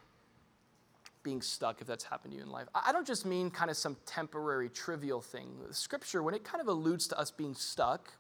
[1.24, 3.78] being stuck, if that's happened to you in life, I don't just mean kind of
[3.78, 5.50] some temporary, trivial thing.
[5.72, 8.14] Scripture, when it kind of alludes to us being stuck,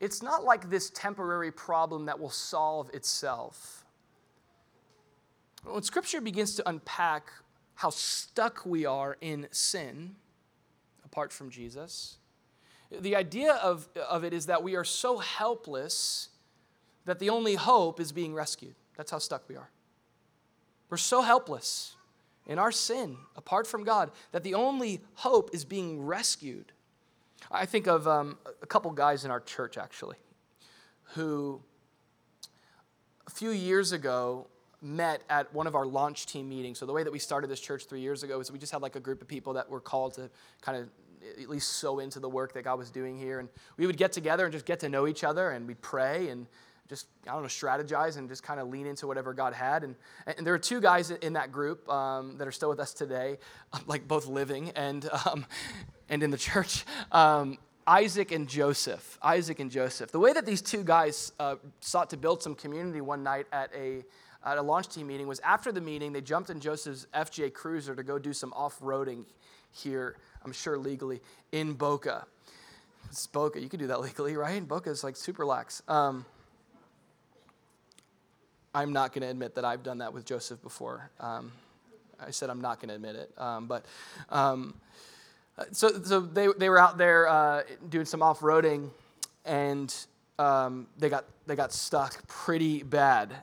[0.00, 3.80] it's not like this temporary problem that will solve itself
[5.64, 7.30] when Scripture begins to unpack
[7.74, 10.16] how stuck we are in sin
[11.04, 12.18] apart from Jesus,
[12.90, 16.28] the idea of, of it is that we are so helpless
[17.04, 18.74] that the only hope is being rescued.
[18.96, 19.70] That's how stuck we are.
[20.88, 21.94] We're so helpless
[22.46, 26.72] in our sin apart from God that the only hope is being rescued.
[27.50, 30.16] I think of um, a couple guys in our church actually
[31.14, 31.60] who
[33.26, 34.46] a few years ago
[34.82, 36.78] met at one of our launch team meetings.
[36.78, 38.82] So the way that we started this church three years ago is we just had
[38.82, 40.30] like a group of people that were called to
[40.62, 40.88] kind of
[41.38, 43.40] at least sow into the work that God was doing here.
[43.40, 46.28] And we would get together and just get to know each other and we'd pray
[46.28, 46.46] and
[46.88, 49.84] just, I don't know, strategize and just kind of lean into whatever God had.
[49.84, 49.94] And,
[50.26, 53.38] and there are two guys in that group um, that are still with us today,
[53.86, 55.46] like both living and, um,
[56.08, 56.84] and in the church.
[57.12, 59.18] Um, Isaac and Joseph.
[59.22, 60.10] Isaac and Joseph.
[60.10, 63.70] The way that these two guys uh, sought to build some community one night at
[63.74, 64.04] a,
[64.44, 67.94] at a launch team meeting was after the meeting, they jumped in Joseph's FJ Cruiser
[67.94, 69.24] to go do some off roading
[69.70, 71.20] here, I'm sure legally,
[71.52, 72.26] in Boca.
[73.10, 73.60] It's Boca.
[73.60, 74.66] You can do that legally, right?
[74.66, 75.82] Boca is like super lax.
[75.88, 76.24] Um,
[78.74, 81.10] I'm not going to admit that I've done that with Joseph before.
[81.18, 81.52] Um,
[82.24, 83.32] I said I'm not going to admit it.
[83.36, 83.84] Um, but
[84.28, 84.74] um,
[85.72, 88.90] so, so they, they were out there uh, doing some off roading,
[89.44, 89.94] and
[90.38, 93.34] um, they, got, they got stuck pretty bad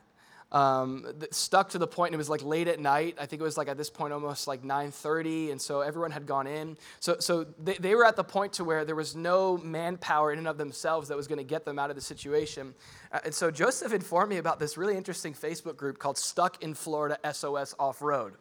[0.50, 3.16] um, stuck to the point, it was like late at night.
[3.20, 6.26] I think it was like at this point almost like 9.30, and so everyone had
[6.26, 6.78] gone in.
[7.00, 10.38] So, so they, they were at the point to where there was no manpower in
[10.38, 12.74] and of themselves that was going to get them out of the situation.
[13.12, 16.72] Uh, and so Joseph informed me about this really interesting Facebook group called Stuck in
[16.72, 18.34] Florida SOS Off-Road.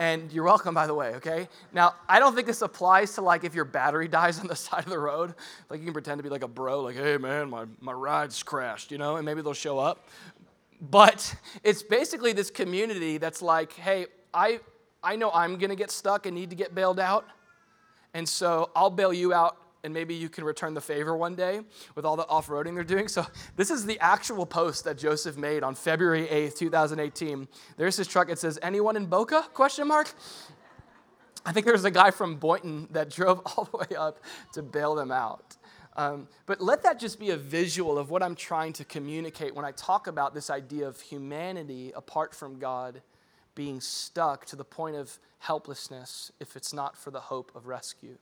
[0.00, 1.46] And you're welcome, by the way, okay?
[1.74, 4.84] Now, I don't think this applies to like if your battery dies on the side
[4.84, 5.34] of the road.
[5.68, 8.42] Like you can pretend to be like a bro, like, hey man, my, my ride's
[8.42, 10.08] crashed, you know, and maybe they'll show up.
[10.80, 14.60] But it's basically this community that's like, hey, I,
[15.02, 17.26] I know I'm going to get stuck and need to get bailed out.
[18.14, 21.60] And so I'll bail you out and maybe you can return the favor one day
[21.94, 23.08] with all the off-roading they're doing.
[23.08, 27.48] So this is the actual post that Joseph made on February 8th, 2018.
[27.76, 28.30] There's his truck.
[28.30, 29.46] It says, anyone in Boca?
[29.54, 30.12] Question mark.
[31.44, 34.18] I think there was a guy from Boynton that drove all the way up
[34.52, 35.56] to bail them out.
[35.96, 39.64] Um, but let that just be a visual of what I'm trying to communicate when
[39.64, 43.02] I talk about this idea of humanity apart from God
[43.54, 48.16] being stuck to the point of helplessness if it's not for the hope of rescue.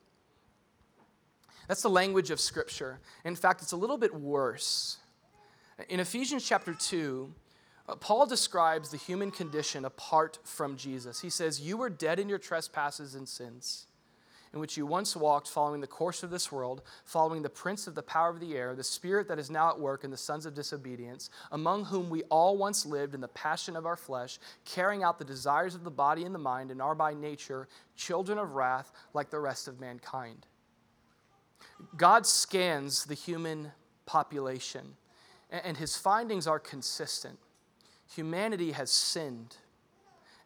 [1.66, 2.98] That's the language of Scripture.
[3.24, 4.96] In fact, it's a little bit worse.
[5.90, 7.32] In Ephesians chapter 2,
[7.88, 11.20] uh, Paul describes the human condition apart from Jesus.
[11.20, 13.87] He says, You were dead in your trespasses and sins
[14.52, 17.94] in which you once walked, following the course of this world, following the prince of
[17.94, 20.46] the power of the air, the spirit that is now at work in the sons
[20.46, 25.02] of disobedience, among whom we all once lived in the passion of our flesh, carrying
[25.02, 28.52] out the desires of the body and the mind, and are by nature children of
[28.52, 30.46] wrath like the rest of mankind.
[31.96, 33.72] God scans the human
[34.06, 34.96] population,
[35.50, 37.38] and his findings are consistent.
[38.14, 39.56] Humanity has sinned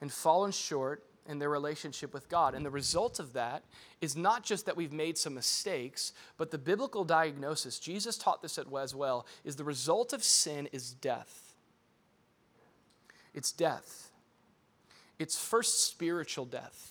[0.01, 2.55] and fallen short in their relationship with God.
[2.55, 3.63] And the result of that
[4.01, 8.59] is not just that we've made some mistakes, but the biblical diagnosis, Jesus taught this
[8.59, 11.55] as well, is the result of sin is death.
[13.35, 14.11] It's death.
[15.19, 16.91] It's first spiritual death.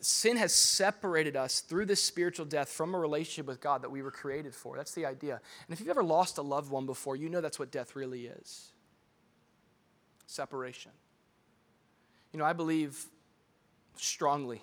[0.00, 4.02] Sin has separated us through this spiritual death from a relationship with God that we
[4.02, 4.76] were created for.
[4.76, 5.34] That's the idea.
[5.66, 8.26] And if you've ever lost a loved one before, you know that's what death really
[8.26, 8.72] is
[10.26, 10.90] separation.
[12.36, 13.02] You know, I believe
[13.96, 14.60] strongly,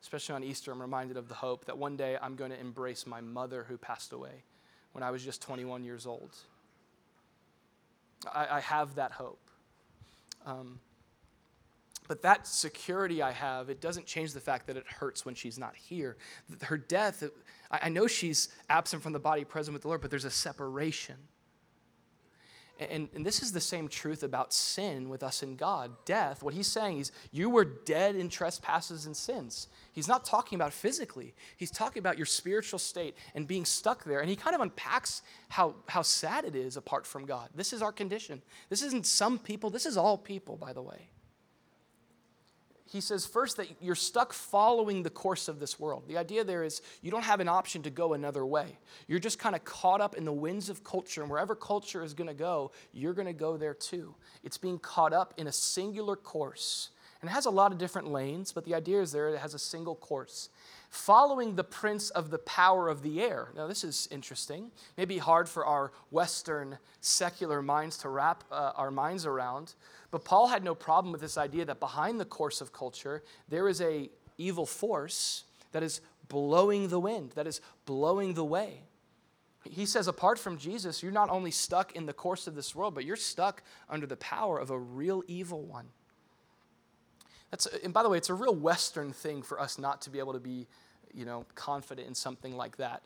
[0.00, 3.04] especially on Easter, I'm reminded of the hope that one day I'm going to embrace
[3.04, 4.44] my mother who passed away
[4.92, 6.30] when I was just 21 years old.
[8.32, 9.40] I, I have that hope.
[10.46, 10.78] Um,
[12.06, 15.58] but that security I have, it doesn't change the fact that it hurts when she's
[15.58, 16.16] not here.
[16.62, 17.24] Her death,
[17.72, 21.16] I know she's absent from the body, present with the Lord, but there's a separation.
[22.80, 25.92] And, and this is the same truth about sin with us and God.
[26.06, 29.68] Death, what he's saying is, you were dead in trespasses and sins.
[29.92, 34.20] He's not talking about physically, he's talking about your spiritual state and being stuck there.
[34.20, 37.50] And he kind of unpacks how, how sad it is apart from God.
[37.54, 38.40] This is our condition.
[38.70, 41.10] This isn't some people, this is all people, by the way
[42.90, 46.02] he says first that you're stuck following the course of this world.
[46.08, 48.78] The idea there is you don't have an option to go another way.
[49.06, 52.14] You're just kind of caught up in the winds of culture, and wherever culture is
[52.14, 54.16] going to go, you're going to go there too.
[54.42, 56.90] It's being caught up in a singular course.
[57.20, 59.54] And it has a lot of different lanes, but the idea is there it has
[59.54, 60.48] a single course.
[60.88, 63.52] Following the prince of the power of the air.
[63.54, 64.70] Now, this is interesting.
[64.96, 69.74] Maybe hard for our Western secular minds to wrap uh, our minds around.
[70.10, 73.68] But Paul had no problem with this idea that behind the course of culture, there
[73.68, 78.82] is a evil force that is blowing the wind, that is blowing the way.
[79.64, 82.94] He says, apart from Jesus, you're not only stuck in the course of this world,
[82.94, 85.88] but you're stuck under the power of a real evil one.
[87.50, 90.18] That's, and by the way, it's a real Western thing for us not to be
[90.18, 90.66] able to be,
[91.12, 93.02] you know, confident in something like that.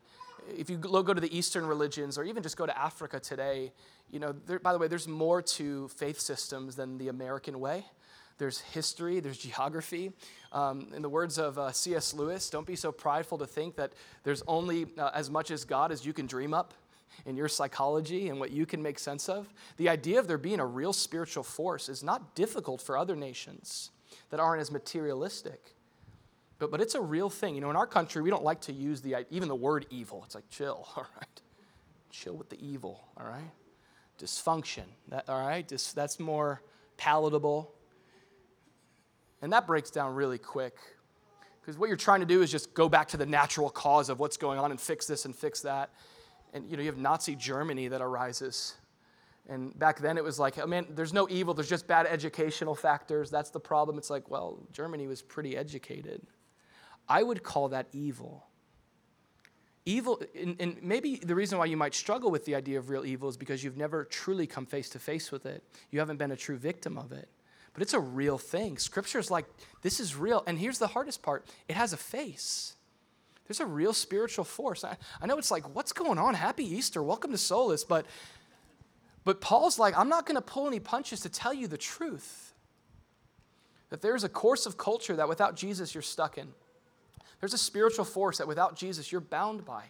[0.49, 3.73] If you go to the Eastern religions or even just go to Africa today,
[4.11, 7.85] you know, there, by the way, there's more to faith systems than the American way.
[8.39, 10.13] There's history, there's geography.
[10.53, 12.15] Um, in the words of uh, C.S.
[12.15, 13.93] Lewis, don't be so prideful to think that
[14.25, 16.75] there's only uh, as much as God as you can dream up
[17.27, 19.49] in your psychology and what you can make sense of.
[19.77, 23.91] The idea of there being a real spiritual force is not difficult for other nations
[24.31, 25.74] that aren't as materialistic.
[26.59, 27.55] But, but it's a real thing.
[27.55, 30.23] You know, in our country, we don't like to use the, even the word evil.
[30.25, 31.41] It's like, chill, all right?
[32.11, 33.51] Chill with the evil, all right?
[34.19, 35.67] Dysfunction, that, all right?
[35.67, 36.63] Just, that's more
[36.97, 37.73] palatable.
[39.43, 40.77] And that breaks down really quick.
[41.61, 44.21] Because what you're trying to do is just go back to the natural cause of
[44.21, 45.91] what's going on and fix this and fix that.
[46.53, 48.75] And you know, you have Nazi Germany that arises.
[49.49, 52.75] And back then it was like, oh man, there's no evil, there's just bad educational
[52.75, 53.31] factors.
[53.31, 53.99] That's the problem.
[53.99, 56.23] It's like, well, Germany was pretty educated.
[57.09, 58.47] I would call that evil.
[59.87, 63.05] Evil, and, and, maybe the reason why you might struggle with the idea of real
[63.05, 65.63] evil is because you've never truly come face to face with it.
[65.91, 67.29] You haven't been a true victim of it.
[67.75, 68.79] But it's a real thing.
[68.79, 69.45] Scripture's like,
[69.83, 70.43] this is real.
[70.47, 72.77] And here's the hardest part it has a face.
[73.47, 74.85] There's a real spiritual force.
[74.85, 76.33] I, I know it's like, what's going on?
[76.33, 77.03] Happy Easter.
[77.03, 77.87] Welcome to Solas.
[77.87, 78.07] But,
[79.23, 82.55] but Paul's like, I'm not going to pull any punches to tell you the truth.
[83.91, 86.55] That there's a course of culture that without Jesus you're stuck in.
[87.45, 89.85] There's a spiritual force that without Jesus you're bound by.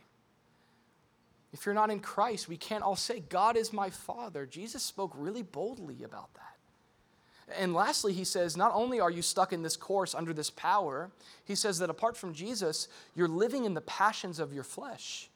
[1.53, 4.45] If you're not in Christ, we can't all say, God is my Father.
[4.45, 7.57] Jesus spoke really boldly about that.
[7.57, 11.13] And lastly, he says, not only are you stuck in this course under this power,
[11.45, 15.31] he says that apart from Jesus, you're living in the passions of your flesh.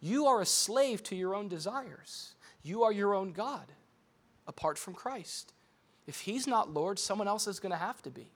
[0.00, 2.34] You are a slave to your own desires.
[2.64, 3.70] You are your own God
[4.48, 5.52] apart from Christ.
[6.08, 8.26] If he's not Lord, someone else is going to have to be.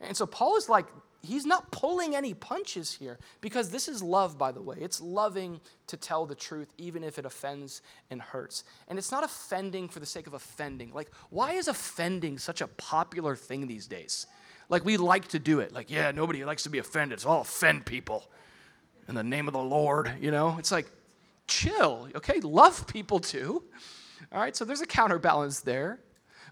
[0.00, 0.86] And so Paul is like,
[1.22, 4.76] he's not pulling any punches here because this is love, by the way.
[4.80, 8.64] It's loving to tell the truth, even if it offends and hurts.
[8.88, 10.92] And it's not offending for the sake of offending.
[10.92, 14.26] Like, why is offending such a popular thing these days?
[14.68, 15.72] Like, we like to do it.
[15.72, 18.28] Like, yeah, nobody likes to be offended, so I'll offend people
[19.08, 20.56] in the name of the Lord, you know?
[20.58, 20.90] It's like,
[21.46, 22.40] chill, okay?
[22.40, 23.62] Love people too.
[24.32, 26.00] All right, so there's a counterbalance there.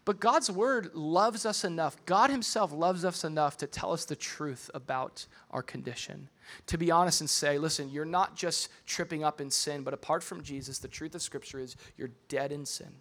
[0.04, 1.96] But God's word loves us enough.
[2.04, 6.28] God Himself loves us enough to tell us the truth about our condition.
[6.66, 10.22] To be honest and say, listen, you're not just tripping up in sin, but apart
[10.22, 12.92] from Jesus, the truth of Scripture is you're dead in sin.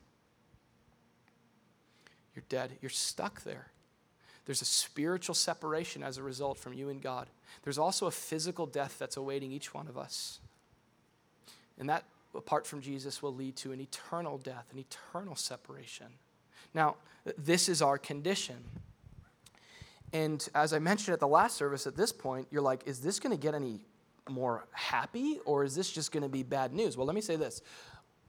[2.36, 2.78] You're dead.
[2.82, 3.68] You're stuck there.
[4.46, 7.28] There's a spiritual separation as a result from you and God.
[7.64, 10.40] There's also a physical death that's awaiting each one of us.
[11.78, 16.08] And that, apart from Jesus, will lead to an eternal death, an eternal separation.
[16.74, 16.96] Now,
[17.38, 18.58] this is our condition.
[20.12, 23.20] And as I mentioned at the last service, at this point, you're like, is this
[23.20, 23.82] going to get any
[24.30, 26.96] more happy or is this just going to be bad news?
[26.96, 27.62] Well, let me say this.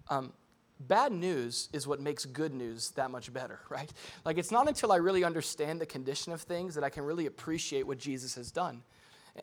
[0.08, 0.32] Um,
[0.80, 3.92] bad news is what makes good news that much better, right?
[4.24, 7.26] Like, it's not until I really understand the condition of things that I can really
[7.26, 8.82] appreciate what Jesus has done.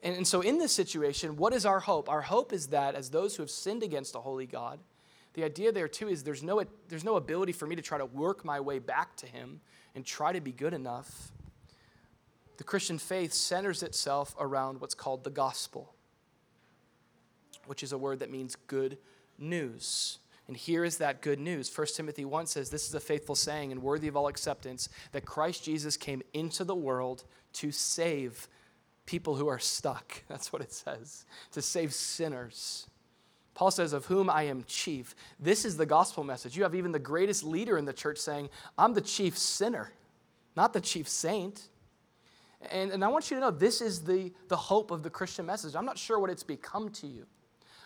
[0.04, 2.10] And, and so, in this situation, what is our hope?
[2.10, 4.80] Our hope is that as those who have sinned against a holy God,
[5.34, 8.06] the idea there too is there's no, there's no ability for me to try to
[8.06, 9.62] work my way back to Him
[9.96, 11.32] and try to be good enough.
[12.58, 15.96] The Christian faith centers itself around what's called the gospel,
[17.66, 18.98] which is a word that means good
[19.38, 20.20] news.
[20.48, 21.76] And here is that good news.
[21.76, 25.26] 1 Timothy 1 says, This is a faithful saying and worthy of all acceptance that
[25.26, 27.24] Christ Jesus came into the world
[27.54, 28.48] to save
[29.06, 30.24] people who are stuck.
[30.28, 32.88] That's what it says, to save sinners.
[33.54, 35.16] Paul says, Of whom I am chief.
[35.40, 36.56] This is the gospel message.
[36.56, 39.92] You have even the greatest leader in the church saying, I'm the chief sinner,
[40.56, 41.70] not the chief saint.
[42.70, 45.46] And, and I want you to know this is the, the hope of the Christian
[45.46, 45.76] message.
[45.76, 47.26] I'm not sure what it's become to you,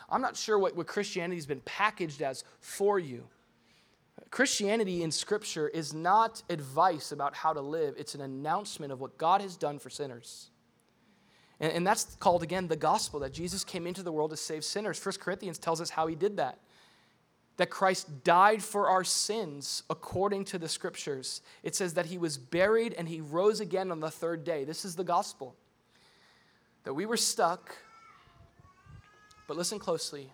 [0.10, 3.28] I'm not sure what, what Christianity has been packaged as for you.
[4.32, 9.18] Christianity in Scripture is not advice about how to live, it's an announcement of what
[9.18, 10.50] God has done for sinners.
[11.60, 14.64] And, and that's called, again, the gospel that Jesus came into the world to save
[14.64, 15.00] sinners.
[15.00, 16.60] First Corinthians tells us how he did that.
[17.58, 21.42] That Christ died for our sins according to the scriptures.
[21.64, 24.66] It says that he was buried and he rose again on the third day.
[24.66, 25.56] This is the gospel.
[26.84, 27.74] That we were stuck,
[29.48, 30.32] but listen closely.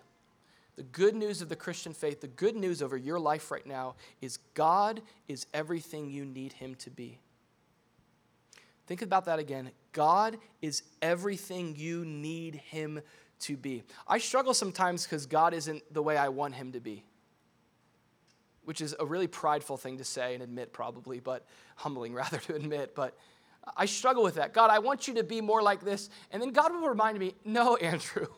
[0.76, 3.94] The good news of the Christian faith, the good news over your life right now
[4.20, 7.18] is God is everything you need him to be.
[8.86, 9.70] Think about that again.
[9.92, 13.00] God is everything you need Him
[13.40, 13.82] to be.
[14.08, 17.04] I struggle sometimes because God isn't the way I want Him to be,
[18.64, 22.54] which is a really prideful thing to say and admit, probably, but humbling rather to
[22.54, 22.94] admit.
[22.94, 23.16] But
[23.76, 24.52] I struggle with that.
[24.52, 26.08] God, I want you to be more like this.
[26.30, 28.28] And then God will remind me, no, Andrew,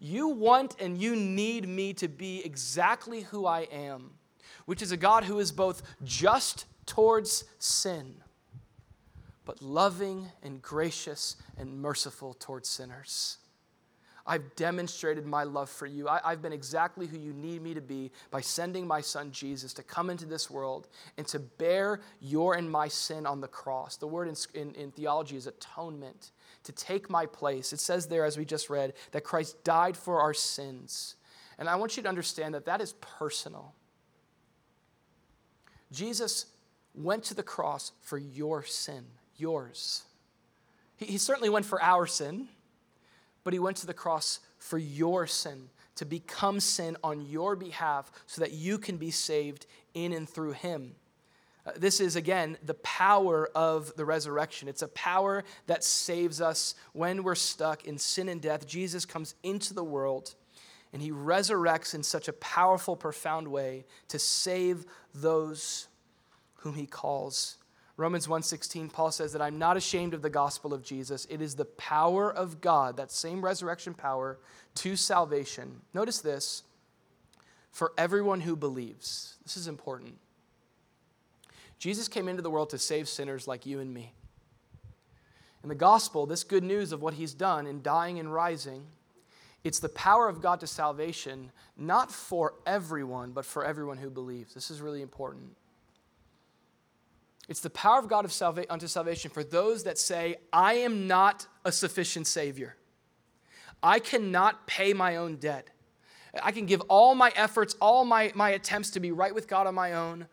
[0.00, 4.12] you want and you need me to be exactly who I am,
[4.64, 8.22] which is a God who is both just towards sin
[9.48, 13.38] but loving and gracious and merciful towards sinners.
[14.26, 16.06] I've demonstrated my love for you.
[16.06, 19.72] I, have been exactly who you need me to be by sending my son Jesus
[19.72, 20.86] to come into this world
[21.16, 23.96] and to bear your and my sin on the cross.
[23.96, 26.32] The word in, in, in theology is atonement,
[26.64, 27.72] to take my place.
[27.72, 31.16] It says there, as we just read, that Christ died for our sins.
[31.58, 33.72] And I want you to understand that that is personal.
[35.90, 36.44] Jesus
[36.94, 39.06] went to the cross for your sin,
[39.38, 40.02] yours.
[40.96, 42.48] He, he certainly went for our sin
[43.48, 48.12] but he went to the cross for your sin, to become sin on your behalf
[48.26, 49.64] so that you can be saved
[49.94, 50.94] in and through him.
[51.64, 54.68] Uh, this is, again, the power of the resurrection.
[54.68, 58.66] It's a power that saves us when we're stuck in sin and death.
[58.66, 60.34] Jesus comes into the world
[60.92, 64.84] and he resurrects in such a powerful, profound way to save
[65.14, 65.88] those
[66.56, 67.56] whom he calls
[67.98, 71.26] Romans 1:16 Paul says that I'm not ashamed of the gospel of Jesus.
[71.28, 74.38] It is the power of God, that same resurrection power
[74.76, 75.82] to salvation.
[75.92, 76.62] Notice this,
[77.72, 79.34] for everyone who believes.
[79.42, 80.16] This is important.
[81.80, 84.14] Jesus came into the world to save sinners like you and me.
[85.64, 88.86] In the gospel, this good news of what he's done in dying and rising,
[89.64, 94.54] it's the power of God to salvation, not for everyone, but for everyone who believes.
[94.54, 95.56] This is really important.
[97.48, 101.06] It's the power of God of salva- unto salvation for those that say, I am
[101.06, 102.76] not a sufficient Savior.
[103.82, 105.70] I cannot pay my own debt.
[106.42, 109.66] I can give all my efforts, all my, my attempts to be right with God
[109.66, 110.26] on my own,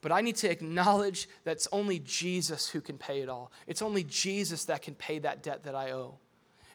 [0.00, 3.52] but I need to acknowledge that it's only Jesus who can pay it all.
[3.66, 6.18] It's only Jesus that can pay that debt that I owe.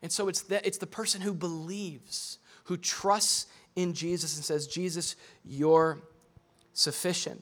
[0.01, 4.67] And so it's the, it's the person who believes, who trusts in Jesus and says,
[4.67, 6.01] Jesus, you're
[6.73, 7.41] sufficient.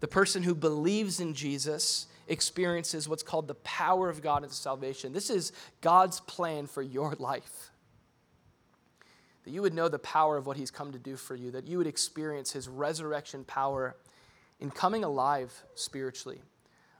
[0.00, 5.12] The person who believes in Jesus experiences what's called the power of God into salvation.
[5.12, 7.70] This is God's plan for your life.
[9.44, 11.66] That you would know the power of what He's come to do for you, that
[11.66, 13.96] you would experience His resurrection power
[14.60, 16.42] in coming alive spiritually.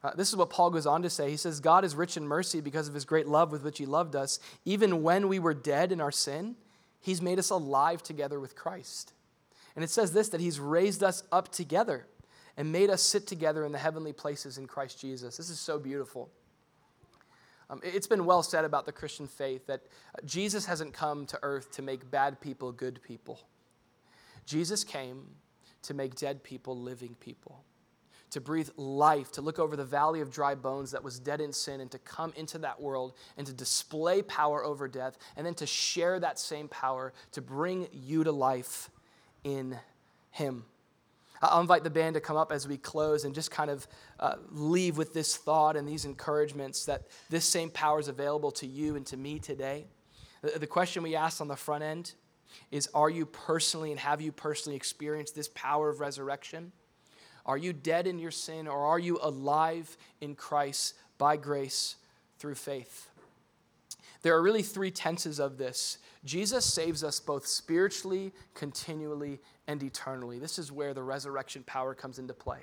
[0.02, 1.30] Uh, this is what Paul goes on to say.
[1.30, 3.86] He says, God is rich in mercy because of His great love with which He
[3.86, 4.38] loved us.
[4.64, 6.56] Even when we were dead in our sin,
[7.00, 9.12] He's made us alive together with Christ.
[9.76, 12.06] And it says this that He's raised us up together
[12.58, 15.36] and made us sit together in the heavenly places in Christ Jesus.
[15.36, 16.28] This is so beautiful.
[17.70, 19.82] Um, it's been well said about the Christian faith that
[20.24, 23.38] Jesus hasn't come to earth to make bad people good people.
[24.44, 25.24] Jesus came
[25.82, 27.62] to make dead people living people,
[28.30, 31.52] to breathe life, to look over the valley of dry bones that was dead in
[31.52, 35.54] sin, and to come into that world and to display power over death, and then
[35.54, 38.90] to share that same power to bring you to life
[39.44, 39.76] in
[40.32, 40.64] Him.
[41.40, 43.86] I'll invite the band to come up as we close and just kind of
[44.18, 48.66] uh, leave with this thought and these encouragements that this same power is available to
[48.66, 49.86] you and to me today.
[50.42, 52.14] The, the question we asked on the front end
[52.70, 56.72] is Are you personally and have you personally experienced this power of resurrection?
[57.46, 61.96] Are you dead in your sin or are you alive in Christ by grace
[62.38, 63.08] through faith?
[64.22, 65.98] There are really three tenses of this.
[66.24, 70.38] Jesus saves us both spiritually, continually, and eternally.
[70.38, 72.60] This is where the resurrection power comes into play.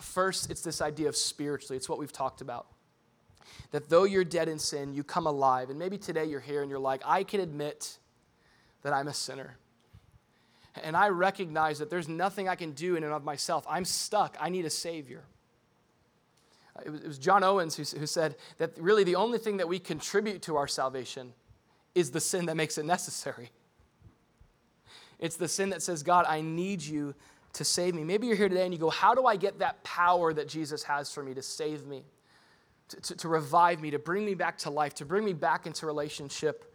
[0.00, 2.66] First, it's this idea of spiritually, it's what we've talked about.
[3.70, 5.70] That though you're dead in sin, you come alive.
[5.70, 7.98] And maybe today you're here and you're like, I can admit
[8.82, 9.56] that I'm a sinner.
[10.82, 13.64] And I recognize that there's nothing I can do in and of myself.
[13.68, 14.36] I'm stuck.
[14.40, 15.24] I need a Savior.
[16.84, 19.68] It was, it was John Owens who, who said that really the only thing that
[19.68, 21.32] we contribute to our salvation
[21.94, 23.50] is the sin that makes it necessary.
[25.18, 27.14] It's the sin that says, God, I need you
[27.54, 28.04] to save me.
[28.04, 30.82] Maybe you're here today and you go, How do I get that power that Jesus
[30.84, 32.04] has for me to save me,
[32.88, 35.66] to, to, to revive me, to bring me back to life, to bring me back
[35.66, 36.72] into relationship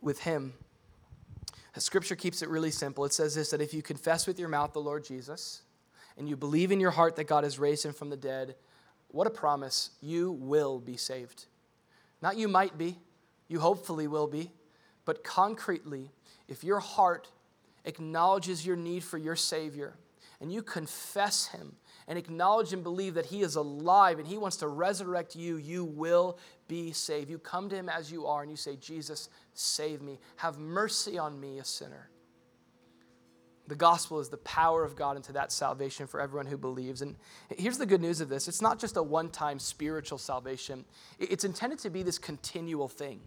[0.00, 0.52] with Him?
[1.74, 3.04] The scripture keeps it really simple.
[3.04, 5.62] It says this that if you confess with your mouth the Lord Jesus
[6.18, 8.56] and you believe in your heart that God has raised him from the dead,
[9.12, 9.90] what a promise.
[10.00, 11.46] You will be saved.
[12.20, 12.98] Not you might be,
[13.48, 14.50] you hopefully will be,
[15.04, 16.10] but concretely,
[16.48, 17.28] if your heart
[17.84, 19.94] acknowledges your need for your Savior
[20.40, 21.76] and you confess Him
[22.08, 25.84] and acknowledge and believe that He is alive and He wants to resurrect you, you
[25.84, 26.38] will
[26.68, 27.30] be saved.
[27.30, 30.18] You come to Him as you are and you say, Jesus, save me.
[30.36, 32.08] Have mercy on me, a sinner.
[33.68, 37.00] The gospel is the power of God into that salvation for everyone who believes.
[37.00, 37.16] And
[37.56, 40.84] here's the good news of this it's not just a one time spiritual salvation,
[41.18, 43.20] it's intended to be this continual thing.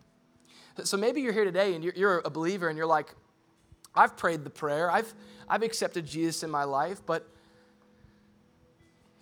[0.84, 3.08] So maybe you're here today and you're, a believer and you're like,
[3.96, 5.14] I've prayed the prayer, I've,
[5.48, 7.30] I've accepted Jesus in my life, but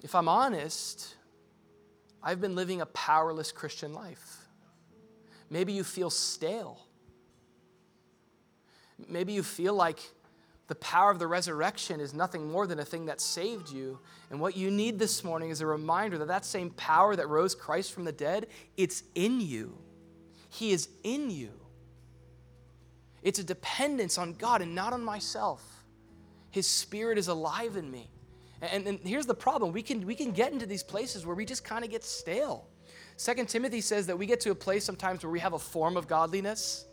[0.02, 1.16] if I'm honest,
[2.24, 4.48] I've been living a powerless Christian life.
[5.50, 6.80] Maybe you feel stale.
[9.08, 10.00] Maybe you feel like
[10.68, 14.00] the power of the resurrection is nothing more than a thing that saved you.
[14.30, 17.54] And what you need this morning is a reminder that that same power that rose
[17.54, 18.48] Christ from the dead,
[18.78, 19.78] it's in you.
[20.50, 21.52] He is in you.
[23.24, 25.84] It's a dependence on God and not on myself.
[26.52, 28.10] His spirit is alive in me.
[28.62, 31.46] And, and here's the problem we can, we can get into these places where we
[31.46, 32.68] just kind of get stale.
[33.18, 35.98] Second Timothy says that we get to a place sometimes where we have a form
[35.98, 36.86] of godliness,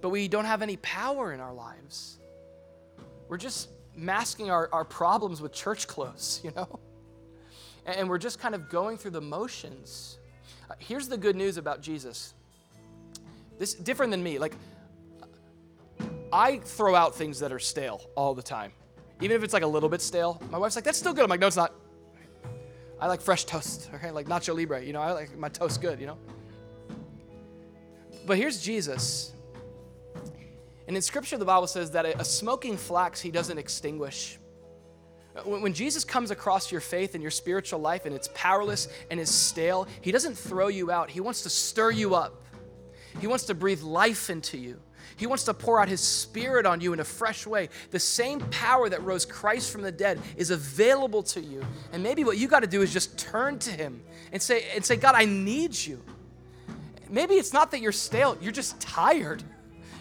[0.00, 2.18] but we don't have any power in our lives.
[3.28, 6.80] We're just masking our, our problems with church clothes, you know?
[7.84, 10.18] And we're just kind of going through the motions.
[10.70, 12.34] Uh, here's the good news about Jesus.
[13.58, 14.38] This different than me.
[14.38, 14.54] Like
[16.32, 18.72] I throw out things that are stale all the time.
[19.20, 20.40] Even if it's like a little bit stale.
[20.50, 21.24] My wife's like, that's still good.
[21.24, 21.74] I'm like, no, it's not.
[23.00, 24.10] I like fresh toast, okay?
[24.10, 26.18] Like Nacho Libre, you know, I like my toast good, you know?
[28.26, 29.32] But here's Jesus.
[30.88, 34.38] And in scripture, the Bible says that a smoking flax he doesn't extinguish.
[35.36, 39.20] Uh, when Jesus comes across your faith and your spiritual life and it's powerless and
[39.20, 41.10] is stale, he doesn't throw you out.
[41.10, 42.42] He wants to stir you up.
[43.20, 44.80] He wants to breathe life into you.
[45.18, 47.68] He wants to pour out His Spirit on you in a fresh way.
[47.90, 51.62] The same power that rose Christ from the dead is available to you.
[51.92, 54.00] And maybe what you got to do is just turn to Him
[54.32, 56.02] and say, and say, God, I need you.
[57.10, 59.42] Maybe it's not that you're stale, you're just tired.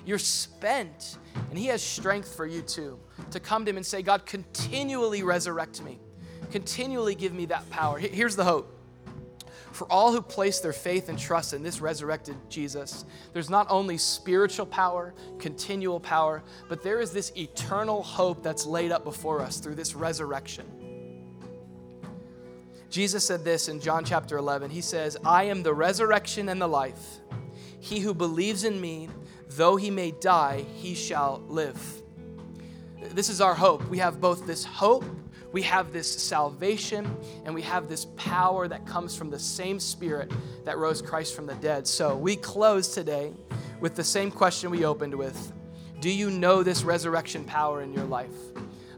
[0.07, 1.17] You're spent.
[1.49, 2.99] And He has strength for you too
[3.29, 5.99] to come to Him and say, God, continually resurrect me.
[6.51, 7.99] Continually give me that power.
[7.99, 8.77] Here's the hope
[9.77, 13.97] for all who place their faith and trust in this resurrected Jesus, there's not only
[13.97, 19.59] spiritual power, continual power, but there is this eternal hope that's laid up before us
[19.59, 20.65] through this resurrection.
[22.89, 24.71] Jesus said this in John chapter 11.
[24.71, 27.19] He says, I am the resurrection and the life.
[27.79, 29.09] He who believes in me,
[29.49, 31.79] though he may die, he shall live.
[33.13, 33.87] This is our hope.
[33.89, 35.03] We have both this hope
[35.51, 40.31] we have this salvation and we have this power that comes from the same Spirit
[40.65, 41.87] that rose Christ from the dead.
[41.87, 43.33] So we close today
[43.79, 45.53] with the same question we opened with
[45.99, 48.35] Do you know this resurrection power in your life?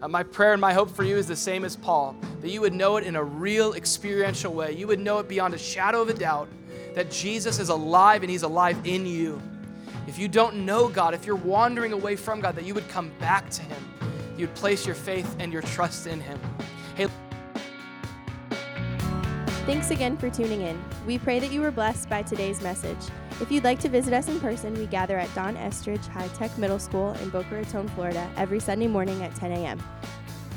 [0.01, 2.61] Uh, my prayer and my hope for you is the same as Paul that you
[2.61, 4.73] would know it in a real experiential way.
[4.73, 6.49] You would know it beyond a shadow of a doubt
[6.95, 9.41] that Jesus is alive and he's alive in you.
[10.09, 13.11] If you don't know God, if you're wandering away from God, that you would come
[13.19, 13.89] back to him
[14.39, 16.39] you'd place your faith and your trust in Him.
[16.95, 17.07] Hey,
[19.65, 20.81] Thanks again for tuning in.
[21.05, 22.97] We pray that you were blessed by today's message.
[23.39, 26.57] If you'd like to visit us in person, we gather at Don Estridge High Tech
[26.57, 29.79] Middle School in Boca Raton, Florida, every Sunday morning at 10 a.m.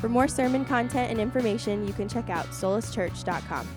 [0.01, 3.67] For more sermon content and information, you can check out solaschurch.com.